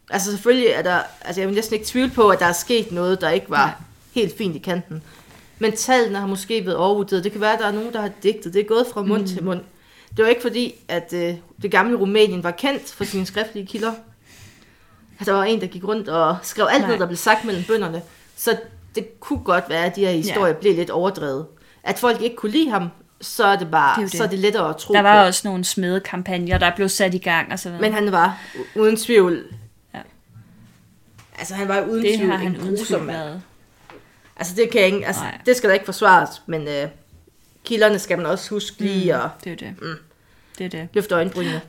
[0.10, 2.91] Altså selvfølgelig er der, altså jeg vil næsten ikke tvivle på, at der er sket
[2.91, 3.74] noget, der ikke var Nej.
[4.12, 5.04] Helt fint i kanten.
[5.60, 7.24] Men tallene har måske været overvurderet.
[7.24, 8.54] Det kan være, at der er nogen, der har digtet.
[8.54, 9.28] Det er gået fra mund mm.
[9.28, 9.62] til mund.
[10.17, 13.93] Det var ikke fordi, at øh, det gamle Rumænien var kendt for sine skriftlige kilder.
[15.19, 17.63] At der var en, der gik rundt og skrev alt ned, der blev sagt mellem
[17.67, 18.02] bønderne.
[18.36, 18.58] Så
[18.95, 20.60] det kunne godt være, at de her historier ja.
[20.60, 21.45] blev lidt overdrevet.
[21.84, 22.89] At folk ikke kunne lide ham,
[23.21, 25.24] så er det bare, Det er det så er det lettere at tro Der var
[25.24, 25.28] på.
[25.28, 27.82] også nogle smedekampagner, der blev sat i gang og så videre.
[27.82, 28.38] Men han var
[28.76, 29.43] uden tvivl...
[29.93, 30.00] Ja.
[31.39, 33.41] Altså han var uden det tvivl har han en grusom mand.
[34.41, 35.38] Altså det kan jeg ikke, altså Nej.
[35.45, 36.88] det skal da ikke forsvares, men øh,
[37.65, 39.19] kilderne skal man også huske lige mm.
[39.19, 39.75] at Det er det.
[40.58, 40.88] Det er det.
[40.93, 41.62] løfte øjenbrynene.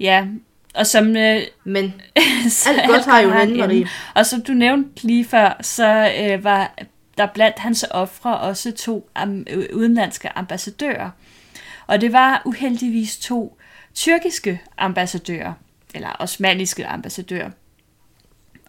[0.00, 0.26] Ja,
[0.74, 1.16] og som...
[1.16, 1.92] Øh, Men
[2.50, 3.88] så alt godt har jo en Marie.
[4.14, 6.74] Og som du nævnte lige før, så øh, var
[7.18, 11.10] der blandt hans ofre også to am- udenlandske ambassadører.
[11.86, 13.58] Og det var uheldigvis to
[13.94, 15.52] tyrkiske ambassadører,
[15.94, 17.50] eller osmaniske ambassadører.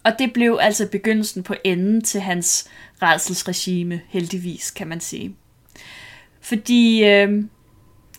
[0.04, 2.68] Og det blev altså begyndelsen på enden til hans
[3.02, 5.36] redselsregime, heldigvis, kan man sige.
[6.40, 7.44] Fordi øh,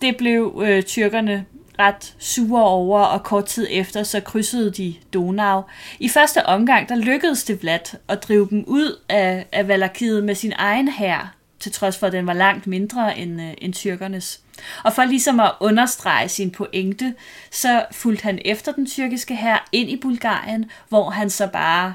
[0.00, 1.44] det blev øh, tyrkerne
[1.78, 5.62] ret sure over, og kort tid efter så krydsede de Donau.
[5.98, 10.34] I første omgang, der lykkedes det Vlad at drive dem ud af, af Valakiet med
[10.34, 14.43] sin egen hær, til trods for, at den var langt mindre end, øh, end tyrkernes.
[14.84, 17.14] Og for ligesom at understrege sin pointe,
[17.50, 21.94] så fulgte han efter den tyrkiske hær ind i Bulgarien, hvor han så bare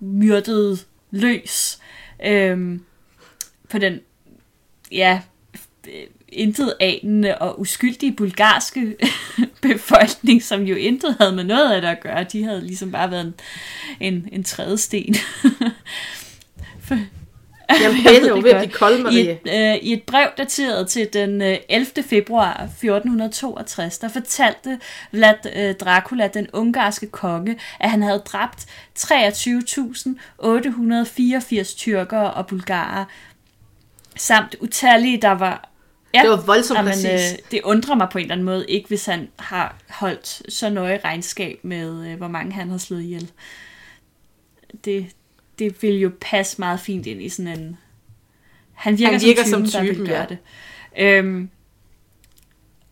[0.00, 0.78] myrdede
[1.10, 1.78] løs
[2.24, 2.84] øhm,
[3.70, 4.00] på den
[4.92, 5.20] ja,
[6.28, 8.96] intet anende og uskyldige bulgarske
[9.62, 12.24] befolkning, som jo intet havde med noget af det at gøre.
[12.24, 13.34] De havde ligesom bare været en,
[14.00, 15.14] en, en trædesten.
[17.82, 18.56] Jamen Jeg ved det ved at godt.
[18.56, 21.86] blive kold, I et, øh, I et brev dateret til den øh, 11.
[22.02, 24.78] februar 1462, der fortalte
[25.12, 28.66] Vlad øh, Dracula, den ungarske konge, at han havde dræbt
[28.98, 33.04] 23.884 tyrkere og bulgarer,
[34.16, 35.68] samt utallige, der var...
[36.14, 37.32] Ja, Det var voldsomt jamen, præcis.
[37.32, 40.70] øh, det undrer mig på en eller anden måde ikke, hvis han har holdt så
[40.70, 43.30] nøje regnskab med, øh, hvor mange han har slået ihjel.
[44.84, 45.06] Det,
[45.58, 47.76] det vil jo passe meget fint ind i sådan en...
[48.72, 50.26] Han virker, Han virker som typen, som der typen, vil gøre ja.
[50.26, 50.38] det.
[50.96, 51.50] Øhm,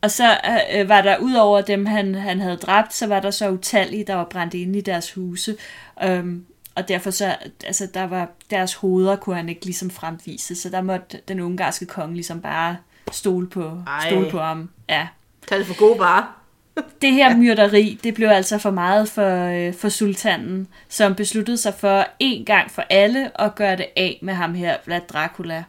[0.00, 0.38] og så
[0.74, 4.04] øh, var der ud over dem, han, han havde dræbt, så var der så utallige,
[4.04, 5.56] der var brændt inde i deres huse.
[6.02, 10.68] Øhm, og derfor så, altså der var deres hoveder kunne han ikke ligesom fremvise, så
[10.68, 12.76] der måtte den ungarske konge ligesom bare
[13.12, 14.10] stole på, Ej.
[14.10, 14.70] stole på ham.
[14.88, 15.08] Ja.
[15.46, 16.45] Tag det for gode varer.
[17.02, 21.74] Det her myrderi, det blev altså for meget for, øh, for sultanen, som besluttede sig
[21.74, 25.64] for en gang for alle at gøre det af med ham her, Vlad Dracula,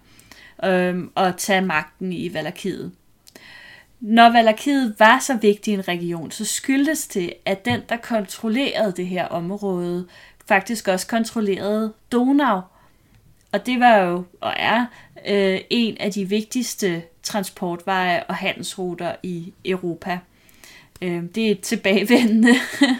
[0.64, 2.92] øhm, og tage magten i Valakiet.
[4.00, 9.08] Når Valakiet var så vigtig en region, så skyldtes det, at den, der kontrollerede det
[9.08, 10.08] her område,
[10.48, 12.62] faktisk også kontrollerede Donau.
[13.52, 14.86] Og det var jo og er
[15.28, 20.20] øh, en af de vigtigste transportveje og handelsruter i Europa.
[21.02, 22.54] Øh, det er et tilbagevendende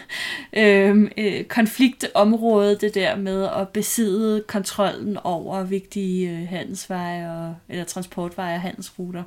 [0.62, 7.84] øh, øh, konfliktområde, det der med at besidde kontrollen over vigtige øh, handelsveje og, eller
[7.84, 9.22] transportveje og handelsruter.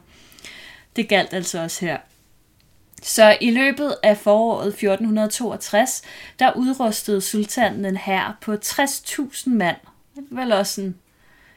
[0.96, 1.98] Det galt altså også her.
[3.02, 6.02] Så i løbet af foråret 1462,
[6.40, 9.78] der udrustede sultanen en hær på 60.000 mand.
[10.16, 10.96] Vel også en,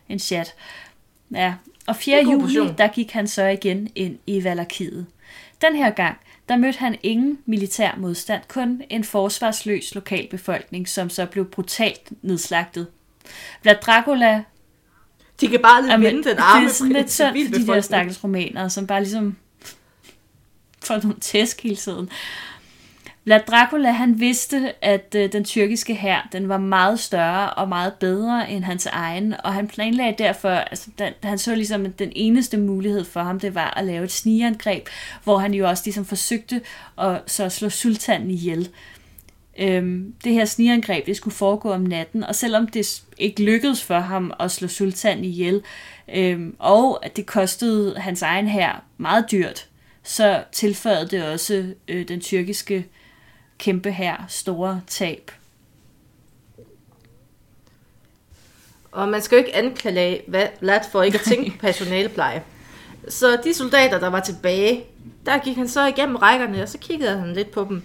[0.09, 0.55] en chat.
[1.35, 1.55] Ja,
[1.87, 2.21] og 4.
[2.21, 2.79] En god juli, portion.
[2.79, 5.07] der gik han så igen ind i Valakiet.
[5.61, 11.27] Den her gang, der mødte han ingen militær modstand, kun en forsvarsløs lokalbefolkning, som så
[11.27, 12.87] blev brutalt nedslagtet.
[13.63, 14.43] Vlad Dracula
[15.41, 17.81] De kan bare Jamen, vinde den arme det er sådan lidt synd for de der
[17.81, 19.37] stakkels romaner, som bare ligesom
[20.85, 22.11] får nogle tæsk hele tiden.
[23.25, 27.93] Vlad Dracula, han vidste, at øh, den tyrkiske hær, den var meget større og meget
[27.95, 32.13] bedre end hans egen, og han planlagde derfor, altså den, han så ligesom, at den
[32.17, 34.89] eneste mulighed for ham, det var at lave et snigeangreb,
[35.25, 36.61] hvor han jo også ligesom forsøgte
[36.99, 38.69] at så slå sultanen ihjel.
[39.59, 43.99] Øhm, det her snigeangreb, det skulle foregå om natten, og selvom det ikke lykkedes for
[43.99, 45.63] ham at slå sultanen ihjel,
[46.15, 49.69] øhm, og at det kostede hans egen hær meget dyrt,
[50.03, 52.87] så tilføjede det også øh, den tyrkiske
[53.59, 55.31] kæmpe hær store tab.
[58.93, 60.23] Og man skal jo ikke anklage
[60.61, 62.45] Vlad for ikke at tænke på personalepleje.
[63.09, 64.85] Så de soldater, der var tilbage,
[65.27, 67.83] der gik han så igennem rækkerne, og så kiggede han lidt på dem.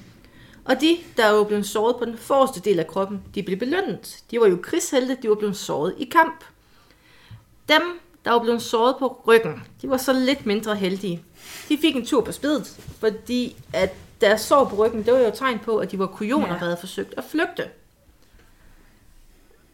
[0.65, 4.17] Og de, der jo blev såret på den forreste del af kroppen, de blev belønnet.
[4.31, 6.43] De var jo krigshelte, de var blevet såret i kamp.
[7.69, 7.81] Dem,
[8.25, 11.23] der var blevet såret på ryggen, de var så lidt mindre heldige.
[11.69, 12.67] De fik en tur på spidet,
[12.99, 16.47] fordi at deres sår på ryggen, det var jo tegn på, at de var kujoner,
[16.47, 16.53] Ja.
[16.53, 17.63] der havde forsøgt at flygte.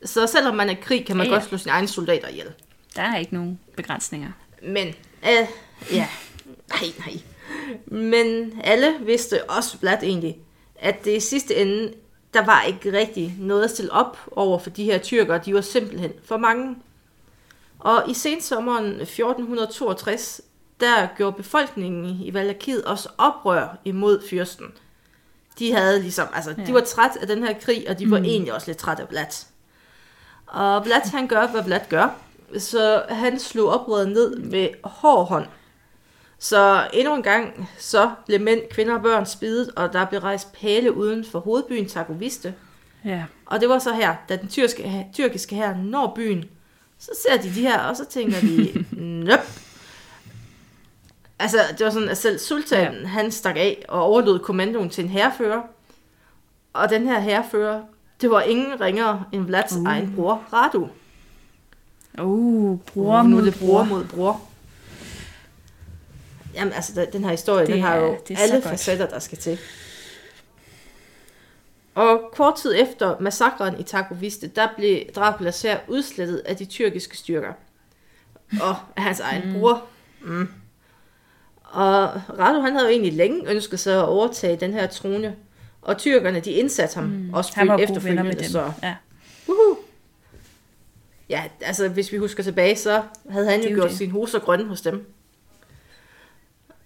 [0.05, 2.27] Så selvom man er i krig, kan man Ja, ja, godt slå sine egne soldater
[2.27, 2.47] ihjel.
[2.95, 4.31] Der er ikke nogen begrænsninger.
[4.63, 4.88] Men,
[5.23, 5.47] øh,
[5.91, 6.08] ja,
[6.69, 7.13] nej, nej.
[7.86, 10.38] Men alle vidste også blat egentlig,
[10.75, 11.93] at det i sidste ende,
[12.34, 15.41] der var ikke rigtig noget at stille op over for de her tyrkere.
[15.45, 16.75] De var simpelthen for mange.
[17.79, 20.41] Og i sensommeren 1462,
[20.79, 24.65] der gjorde befolkningen i Valakiet også oprør imod fyrsten.
[25.59, 26.65] De havde ligesom, altså, ja.
[26.65, 28.25] De var træt af den her krig, og de var mm.
[28.25, 29.47] egentlig også lidt træt af Blat.
[30.47, 32.15] Og Blat, han gør, hvad Blat gør.
[32.57, 35.45] Så han slog oprøret ned med hård hånd.
[36.39, 40.53] Så endnu en gang, så blev mænd, kvinder og børn spidet, og der blev rejst
[40.53, 42.53] pæle uden for hovedbyen Targoviste.
[43.05, 43.23] Ja.
[43.45, 46.45] Og det var så her, da den tyrkiske, tyrkiske her når byen,
[46.99, 48.85] så ser de de her, og så tænker de,
[49.25, 49.39] nøp.
[51.39, 53.08] Altså, det var sådan, at selv sultanen, ja.
[53.08, 55.62] han stak af og overlod kommandoen til en herrefører.
[56.74, 57.82] Og den her herrefører,
[58.21, 59.80] det var ingen ringere end Vlads uh.
[59.82, 59.88] Uh.
[59.88, 60.89] egen bror, Radu.
[62.21, 63.84] Uh, bror nu er det bror bror.
[63.84, 64.41] mod bror.
[66.54, 69.60] Jamen, altså, den- her historie, Det den har jo er alle facetter, der skal til.
[71.95, 77.17] Og kort tid efter massakren i Targoviste, der blev Draculas her udslettet af de tyrkiske
[77.17, 77.54] styrker.
[78.62, 79.60] Og hans egen mm.
[79.60, 79.84] bror.
[80.21, 80.48] Mm.
[81.75, 85.35] Og Radu, han havde jo egentlig længe ønsket sig at overtage den her trone.
[85.81, 87.33] Og tyrkerne, de indsatte ham mm.
[87.33, 88.43] også Han var venner med dem.
[88.43, 88.95] Så, Ja.
[89.47, 89.77] Uhu.
[91.29, 93.97] Ja, altså hvis vi husker tilbage, så havde han jo jo gjort det.
[93.97, 95.05] sine hoser grønne hos dem.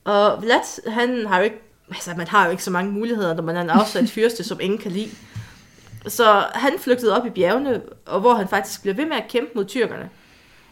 [0.04, 3.44] Og Vlad, han har jo ikke, altså man har jo ikke så mange muligheder, når
[3.44, 5.10] man er en afsat fyrste, som ingen kan lide.
[6.08, 9.52] Så han flygtede op i bjergene, og hvor han faktisk blev ved med at kæmpe
[9.56, 10.10] mod tyrkerne.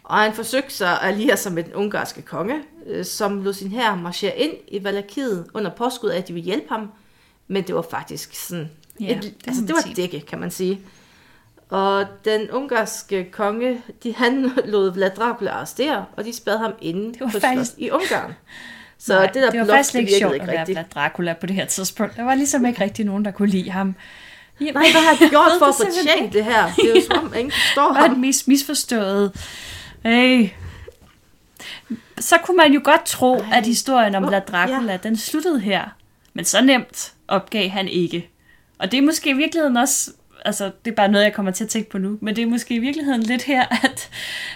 [0.09, 2.55] Og han forsøgte sig at alliere sig med den ungarske konge,
[2.87, 6.45] øh, som lod sin her marchere ind i Valakiet under påskud af, at de ville
[6.45, 6.91] hjælpe ham.
[7.47, 9.95] Men det var faktisk sådan, Ja, det et, må altså det var sige.
[9.95, 10.81] dække, kan man sige.
[11.69, 17.13] Og den ungarske konge, de, han lod Vlad Dracula arrestere, og de spad ham inde
[17.13, 18.33] Det var på faktisk- i Ungarn.
[18.99, 20.65] Så Nej, det der det var bluff, faktisk det ikke sjovt ikke at være.
[20.67, 22.17] Vlad Dracula på det her tidspunkt.
[22.17, 23.95] Der var ligesom ikke rigtig nogen, der kunne lide ham.
[24.59, 26.71] Jamen, Nej, hvad har han gjort for at det fortjene det her?
[26.75, 28.09] Det er jo som om, ingen forstår ham.
[28.11, 29.31] den mest misforstået.
[30.07, 30.49] Hey.
[32.19, 35.85] Så kunne man jo godt tro, at historien om Hvor- Vlad Dracula, den sluttede her.
[36.33, 38.29] Men så nemt opgav han ikke.
[38.79, 40.11] Og det er måske i virkeligheden også,
[40.45, 42.45] altså det er bare noget, jeg kommer til at tænke på nu, men det er
[42.47, 44.09] måske i virkeligheden lidt her, at,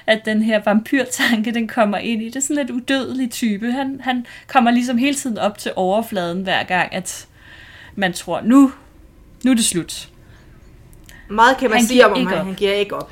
[0.08, 2.26] at den her vampyrtanke, den kommer ind i.
[2.26, 3.72] Det er sådan lidt udødelig type.
[3.72, 7.28] Han, han kommer ligesom hele tiden op til overfladen hver gang, at
[7.96, 8.72] man tror, nu,
[9.44, 10.10] nu er det slut.
[11.30, 12.46] Meget kan man Han sige om, op.
[12.46, 13.12] han giver ikke op.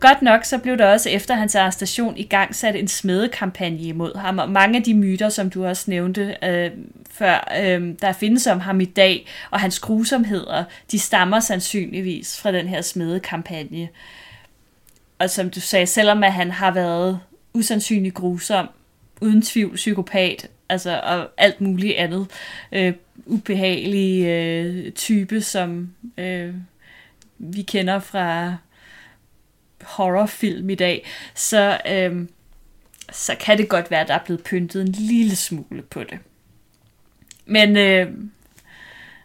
[0.00, 4.16] Godt nok, så blev der også efter hans arrestation i gang sat en smedekampagne imod
[4.18, 6.70] ham, og mange af de myter, som du også nævnte øh,
[7.10, 12.52] før, øh, der findes om ham i dag, og hans grusomheder, de stammer sandsynligvis fra
[12.52, 13.88] den her smedekampagne.
[15.18, 17.20] Og som du sagde, selvom at han har været
[17.54, 18.68] usandsynlig grusom,
[19.20, 22.26] uden tvivl psykopat, altså og alt muligt andet,
[22.72, 22.92] øh,
[23.26, 26.54] ubehagelig øh, type, som øh,
[27.38, 28.56] vi kender fra
[29.82, 32.28] horrorfilm i dag, så, øhm,
[33.12, 36.18] så kan det godt være, at der er blevet pyntet en lille smule på det.
[37.46, 38.12] Men øh,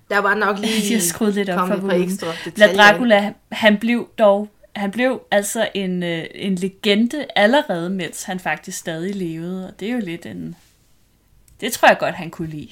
[0.09, 2.73] Der var nok lige har skruet lidt op for ekstra La.
[2.75, 8.77] Dracula, han blev dog han blev altså en, øh, en legende allerede, mens han faktisk
[8.77, 10.55] stadig levede, og det er jo lidt en...
[11.61, 12.71] Det tror jeg godt, han kunne lide.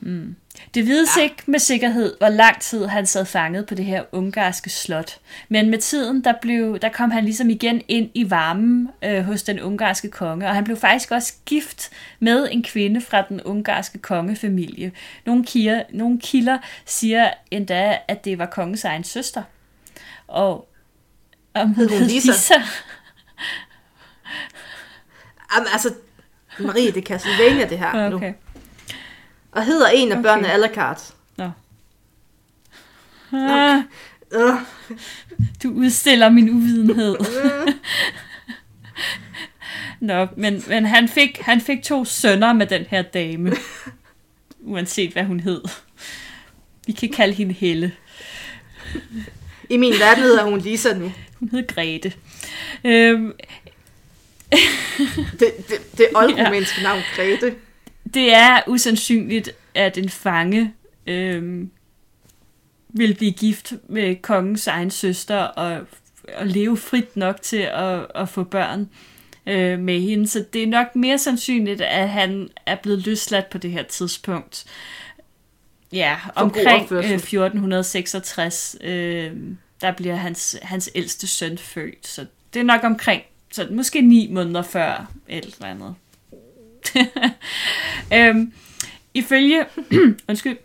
[0.00, 0.36] Mm.
[0.74, 1.22] Det vides ja.
[1.22, 5.18] ikke med sikkerhed, hvor lang tid han sad fanget på det her ungarske slot.
[5.48, 9.42] Men med tiden, der, blev, der kom han ligesom igen ind i varmen øh, hos
[9.42, 13.98] den ungarske konge, og han blev faktisk også gift med en kvinde fra den ungarske
[13.98, 14.92] kongefamilie.
[15.26, 19.42] Nogle, kilder, nogle kilder siger endda, at det var kongens egen søster.
[20.26, 20.68] Og
[21.54, 22.32] om Hed hun Lisa?
[22.32, 22.54] Lisa.
[25.54, 25.94] Jamen, altså,
[26.58, 28.20] Marie, det er Castlevania, det her nu.
[29.52, 29.60] Okay.
[29.60, 30.22] Og hedder en af Okay.
[30.22, 31.00] børnene Alucard.
[31.36, 31.50] Nå.
[33.32, 33.82] Ah,
[34.34, 34.54] Øh,
[35.62, 37.16] du udstiller min uvidenhed.
[40.00, 43.52] Nå, men, men han, fik, han fik to sønner med den her dame.
[44.60, 45.62] Uanset hvad hun hed.
[46.86, 47.92] Vi kan kalde hende Helle.
[49.70, 51.12] I min verden hedder hun Lisa nu.
[51.40, 52.12] Hun hed Grete.
[52.84, 53.32] Øhm,
[55.40, 57.54] Det, det, det oldromanske navn, Grete.
[58.14, 60.74] Det er usandsynligt, at en fange
[61.06, 61.66] øh,
[62.88, 65.86] ville blive gift med kongens egen søster og,
[66.36, 68.88] og leve frit nok til at, at få børn
[69.46, 70.28] øh, med hende.
[70.28, 74.64] Så det er nok mere sandsynligt, at han er blevet løsladt på det her tidspunkt.
[75.92, 77.10] Ja, omkring opførsel.
[77.12, 79.32] øh, 1466, øh,
[79.80, 82.06] der bliver hans, hans ældste søn født.
[82.06, 85.94] Så det er nok omkring, så måske ni måneder før eller andet.
[88.14, 88.52] øhm,
[89.14, 89.64] ifølge,
[90.28, 90.56] undskyld,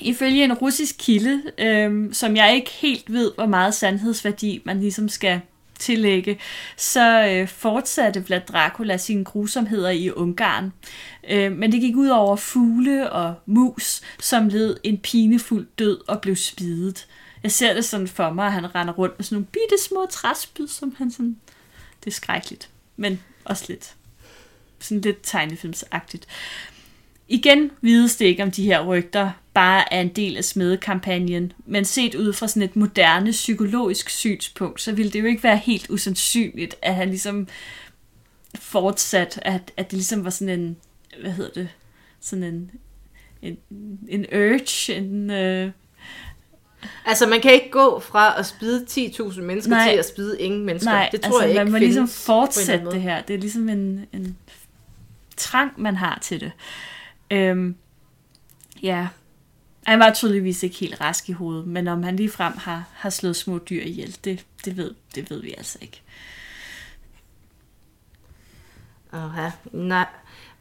[0.00, 5.08] ifølge en russisk kilde, øhm, som jeg ikke helt ved, hvor meget sandhedsværdi man ligesom
[5.08, 5.40] skal
[5.78, 6.38] tillægge,
[6.76, 10.72] så øh, fortsatte Vlad Dracula sine grusomheder i Ungarn.
[11.30, 16.20] Øh, men det gik ud over fugle og mus, som led en pinefuld død og
[16.20, 17.06] blev spidet.
[17.42, 20.06] Jeg ser det sådan for mig, at han render rundt med sådan nogle bitte små
[20.10, 21.36] træspyd, som han sådan...
[22.04, 23.94] Det er skrækkeligt, men også lidt
[24.84, 26.26] sådan lidt tegnefilmsagtigt.
[27.28, 31.84] Igen vides det ikke, om de her rygter bare er en del af smedekampagnen, men
[31.84, 35.90] set ud fra sådan et moderne psykologisk synspunkt, så ville det jo ikke være helt
[35.90, 37.48] usandsynligt, at han ligesom
[38.54, 40.76] fortsat, at, at det ligesom var sådan en,
[41.20, 41.68] hvad hedder det,
[42.20, 42.70] sådan en,
[43.42, 43.58] en,
[44.08, 45.70] en urge, en, øh,
[47.06, 49.90] Altså, man kan ikke gå fra at spide 10.000 mennesker Nej.
[49.90, 50.90] til at spide ingen mennesker.
[50.90, 53.22] Nej, det tror altså, jeg ikke man må ligesom fortsætte det her.
[53.22, 54.36] Det er ligesom en, en
[55.36, 56.52] trang, man har til det.
[57.30, 57.76] Øhm,
[58.82, 59.08] ja,
[59.86, 63.36] han var tydeligvis ikke helt rask i hovedet, men om han ligefrem har, har slået
[63.36, 66.02] små dyr ihjel, det, det, ved, det ved vi altså ikke.
[69.12, 70.06] Aha, nej.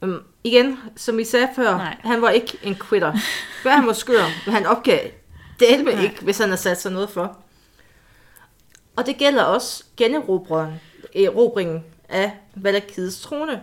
[0.01, 1.97] Um, igen, som I sagde før, Nej.
[2.03, 3.17] han var ikke en quitter.
[3.63, 5.11] Før han var skør, men han opgav
[5.59, 6.03] det med Nej.
[6.03, 7.38] ikke, hvis han har sat sig noget for.
[8.95, 10.80] Og det gælder også generobringen
[11.15, 13.61] erobringen af Valakides trone.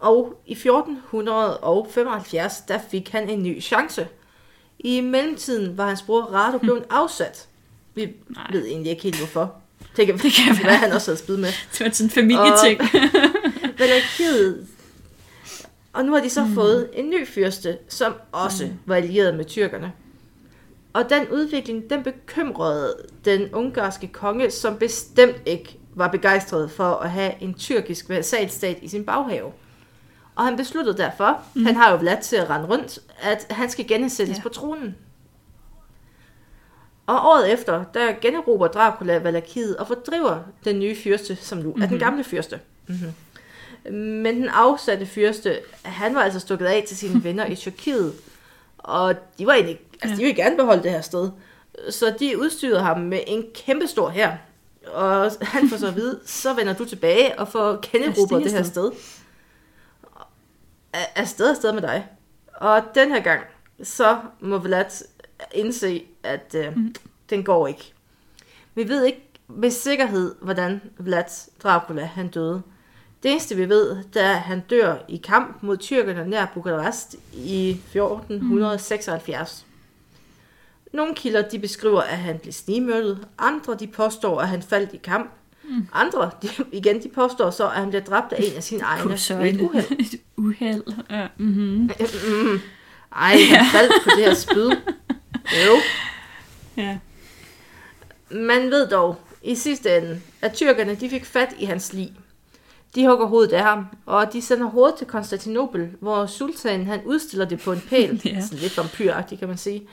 [0.00, 4.08] Og i 1475, der fik han en ny chance.
[4.78, 7.48] I mellemtiden var hans bror Rado blevet afsat.
[7.94, 8.46] Vi Nej.
[8.52, 9.54] ved egentlig ikke helt hvorfor.
[9.96, 10.76] Kan, Det kan være, være.
[10.76, 11.48] han også havde spillet med.
[11.72, 12.80] Det var sådan en familieting.
[13.78, 14.66] Valakiet.
[15.92, 16.54] Og nu har de så mm.
[16.54, 18.72] fået en ny fyrste, som også mm.
[18.86, 19.92] var allieret med tyrkerne.
[20.92, 27.10] Og den udvikling, den bekymrede den ungarske konge, som bestemt ikke var begejstret for at
[27.10, 29.52] have en tyrkisk vasalstat i sin baghave.
[30.40, 31.66] Og han besluttede derfor, mm.
[31.66, 34.38] han har jo Vlad til at rende rundt, at han skal genindsættes Ja.
[34.38, 34.42] ja.
[34.42, 34.96] på tronen.
[37.06, 41.82] Og året efter, der generober Dracula Valakiet og fordriver den nye fyrste, som nu mm-hmm.
[41.82, 42.60] er den gamle fyrste.
[42.86, 43.92] Mm-hmm.
[43.94, 48.14] Men den afsatte fyrste, han var altså stukket af til sine venner i Tyrkiet.
[48.78, 51.30] Og de var egentlig, altså de ville gerne beholde det her sted.
[51.90, 54.36] Så de udstyrede ham med en kæmpe stor her.
[54.92, 58.62] Og han får så at vide, så vender du tilbage og får generobret det her
[58.62, 58.92] sted.
[60.92, 62.08] Er afsted afsted med dig.
[62.54, 63.42] Og den her gang,
[63.82, 65.04] så må Vlad
[65.52, 66.94] indse, at øh, mm.
[67.30, 67.92] den går ikke.
[68.74, 72.62] Vi ved ikke med sikkerhed, hvordan Vlad Dracula han døde.
[73.22, 77.16] Det eneste vi ved, det er, at han dør i kamp mod tyrkerne nær Bukarest
[77.32, 79.66] i 1476.
[80.92, 83.28] Nogle kilder de beskriver, at han blev snigmyrdet.
[83.38, 85.30] Andre de påstår, at han faldt i kamp.
[85.70, 85.86] Mm.
[85.92, 89.10] Andre, de, igen, de påstår så, at han blev dræbt af en af sine egne
[89.10, 89.90] ved et uheld.
[90.00, 90.82] Et uheld.
[91.10, 91.26] Ja.
[91.36, 91.90] Mm-hmm.
[92.28, 92.60] Mm.
[93.16, 94.70] Ej, han faldt på det her spyd.
[95.66, 95.76] Jo.
[96.76, 96.98] ja.
[98.30, 102.12] Man ved dog i sidste ende, at tyrkerne de fik fat i hans lig.
[102.94, 107.44] De hugger hovedet af ham, og de sender hovedet til Konstantinopel, hvor sultanen han udstiller
[107.44, 108.20] det på en pæl.
[108.24, 108.40] Ja.
[108.40, 109.88] Sådan lidt vampyragtigt, kan man sige.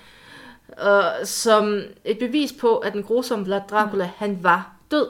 [0.78, 5.08] Og som et bevis på, at den grusomme Vlad Dracula, han var død.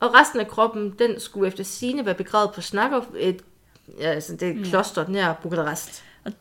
[0.00, 3.42] Og resten af kroppen, den skulle efter sine være begravet på Snakov, et,
[4.00, 4.64] ja, altså det et Ja.
[4.64, 6.04] kloster nær Bukarest.
[6.24, 6.32] Og-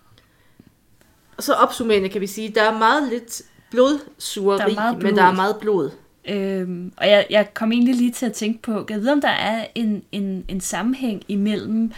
[1.39, 3.41] så opsummerende kan vi sige, der er meget lidt
[3.71, 5.35] blodsugeri, Der er meget men der er blod.
[5.35, 5.89] meget blod.
[6.29, 9.27] Øhm, og jeg, jeg kom egentlig lige til at tænke på, jeg vide, om der
[9.29, 11.91] er en, en, en sammenhæng imellem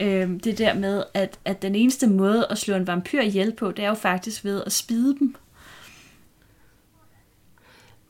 [0.00, 3.70] øhm, det der med, at, at den eneste måde at slå en vampyr ihjel på,
[3.70, 5.34] det er jo faktisk ved at spide dem.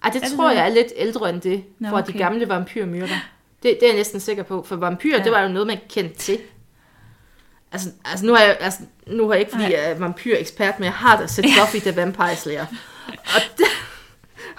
[0.05, 0.57] Ej, det det tror det?
[0.57, 2.19] jeg er lidt ældre end det, Nå, de okay.
[2.19, 3.09] gamle vampyrmyrder.
[3.63, 5.25] Det, det er jeg næsten sikker på, for vampyr, Ja.
[5.25, 6.39] det var jo noget, man kendte til.
[7.73, 9.73] Altså, altså nu har jeg, altså, nu har jeg ikke, fordi Nej.
[9.73, 12.67] jeg er vampyrekspert, men jeg har da set Buffy the Vampire Slayer.
[13.09, 13.65] Og der,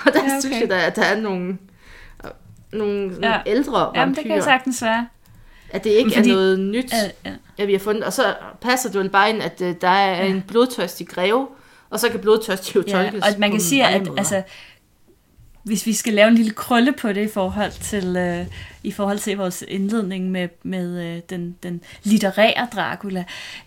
[0.05, 0.39] og der Ja, okay.
[0.39, 1.57] synes jeg da, at der er nogle,
[2.73, 3.09] nogle, Ja.
[3.19, 4.23] nogle ældre Jamen, vampyrer.
[4.23, 5.07] det kan sagtens være.
[5.69, 7.35] At det ikke Fordi- er noget nyt, Ja, ja.
[7.57, 8.03] ja, vi har fundet.
[8.03, 10.25] Og så passer det vel bare ind, at øh, der er Ja.
[10.29, 11.47] en blodtørstig greve,
[11.89, 14.43] og så kan blodtørstig jo Ja, tolkes og man kan sige, at altså,
[15.67, 18.45] hvis vi skal lave en lille krølle på det i forhold til, øh,
[18.83, 23.23] i forhold til vores indledning med, med øh, den, den litterære Dracula,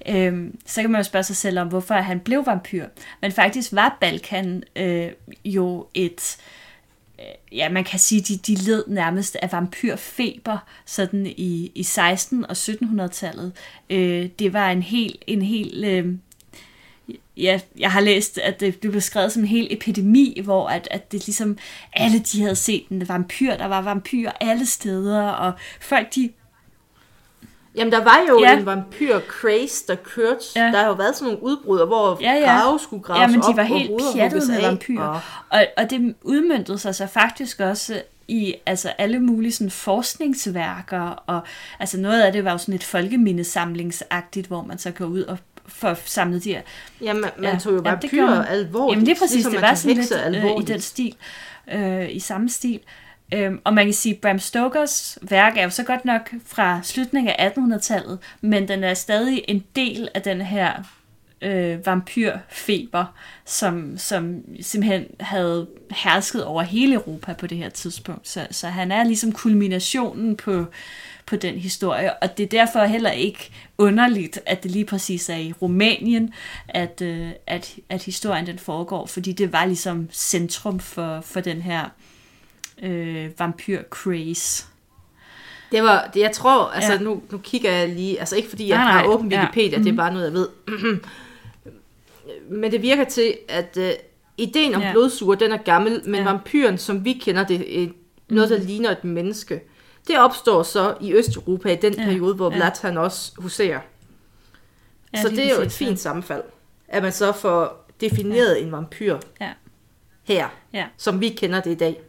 [0.08, 2.86] øh, så kan man jo spørge sig selv om, hvorfor han blev vampyr.
[3.20, 5.08] Men faktisk var Balkan øh,
[5.44, 6.36] jo et
[7.18, 12.44] øh, ja, man kan sige, de, de led nærmest af vampyrfeber sådan i, i 16-
[12.48, 13.52] og 1700-tallet.
[13.90, 16.14] Øh, det var en helt en helt øh,
[17.42, 21.12] ja, jeg har læst, at det blev beskrevet som en hel epidemi, hvor at, at
[21.12, 21.58] det ligesom,
[21.92, 26.30] alle de havde set en vampyr, der var vampyr alle steder, og folk de...
[27.76, 28.58] Jamen, der var jo Ja.
[28.58, 30.44] en vampyr-craze, der kørte.
[30.56, 30.60] Ja.
[30.64, 33.40] Der har jo været sådan nogle udbrud, hvor Ja, ja, grave skulle graves Ja, men
[33.40, 35.02] de op, var helt hugges med vampyrer.
[35.02, 35.20] Og,
[35.50, 41.40] Og, og det udmyndtede sig så faktisk også i altså alle mulige sådan forskningsværker, og
[41.78, 45.38] altså noget af det var jo sådan et folkemindesamlingsagtigt, hvor man så går ud og
[45.70, 46.62] får samlet de her
[47.02, 47.50] jamen, man, Ja.
[47.52, 48.46] man tog jo vampyrer gjorde man.
[48.48, 48.96] alvorligt.
[48.96, 50.12] Jamen det er præcis, ligesom det var sådan lidt
[50.44, 51.14] øh, i den stil,
[51.72, 52.80] øh, i samme stil.
[53.34, 56.80] Øhm, og man kan sige, at Bram Stokers værk er jo så godt nok fra
[56.82, 60.72] slutningen af 1800-tallet, men den er stadig en del af den her
[61.42, 63.04] øh, vampyrfeber,
[63.44, 68.28] som, som simpelthen havde hersket over hele Europa på det her tidspunkt.
[68.28, 70.66] Så, så han er ligesom kulminationen på,
[71.30, 75.36] på den historie, og det er derfor heller ikke underligt, at det lige præcis er
[75.36, 76.34] i Rumænien,
[76.68, 81.62] at, øh, at, at historien den foregår, fordi det var ligesom centrum for, for den
[81.62, 81.84] her
[82.82, 84.64] øh, vampyr-craze.
[85.72, 86.98] Det var, det, jeg tror, altså Ja.
[86.98, 89.32] nu, nu kigger jeg lige, altså ikke fordi jeg Nej, nej, har åben.
[89.32, 89.76] Wikipedia, ja.
[89.78, 89.96] det er Mhm.
[89.96, 90.48] bare noget, jeg ved.
[92.50, 93.88] men det virker til, at uh,
[94.38, 94.92] ideen om Ja.
[94.92, 96.22] blodsuger, den er gammel, men Ja.
[96.24, 97.88] vampyren, som vi kender det, er
[98.28, 99.60] noget, der ligner et menneske.
[100.08, 102.06] Det opstår så i Østeuropa i den Ja, ja.
[102.08, 102.56] periode, hvor ja.
[102.56, 103.68] Vlad han også huserer.
[103.68, 103.80] Ja,
[105.14, 105.86] Ja, så det er jo et ja.
[105.86, 106.42] fint sammenfald,
[106.88, 108.62] at man så får defineret ja.
[108.62, 109.50] en vampyr Ja.
[110.24, 110.84] her, Ja.
[110.96, 112.00] som vi kender det i dag.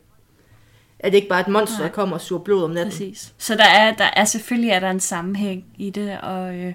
[0.99, 1.87] At det ikke bare er et monster, Nej.
[1.87, 2.91] der kommer og suger blod om natten.
[2.91, 3.33] Præcis.
[3.37, 6.73] Så der er, der er selvfølgelig er der en sammenhæng i det, og, øh,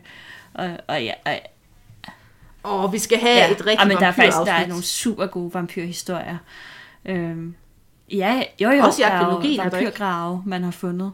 [0.55, 1.39] og, og ja, og,
[2.62, 3.45] Og vi skal have ja.
[3.47, 3.51] ja.
[3.53, 6.37] et rigtigt ja, men der er faktisk der er nogle super gode vampyrhistorier.
[7.05, 7.55] Øhm,
[8.11, 9.86] ja, jo jo, Også i der er jo arkeologien, er der ikke?
[9.86, 11.12] vampyrgrave, man har fundet.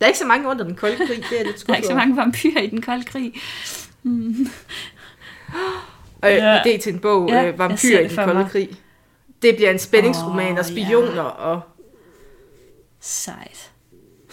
[0.00, 1.58] Der er ikke så mange under den kolde krig, det er jeg lidt Der er
[1.58, 2.00] skuffet ikke så over.
[2.00, 3.32] mange vampyrer i den kolde krig.
[6.24, 6.62] Øh, Ja.
[6.62, 8.38] idé til en bog, Ja, ja, jeg øh, Vampyr ser i det den for kolde
[8.40, 8.50] mig.
[8.50, 8.68] krig.
[9.42, 11.60] Det bliver en spændingsroman Åh, og spioner og...
[13.00, 13.70] Sejt.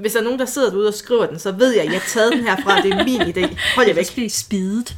[0.00, 2.00] Hvis der er nogen, der sidder derude og skriver den, så ved jeg, at jeg
[2.00, 2.80] har taget den herfra.
[2.82, 3.56] Det er min idé.
[3.74, 4.06] Hold jer væk.
[4.06, 4.96] Det bliver spidet.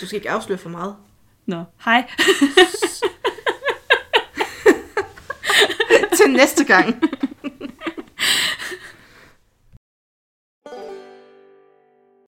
[0.00, 0.96] Du skal ikke afsløre for meget.
[1.46, 2.10] Nå, hej.
[6.16, 7.02] Til næste gang.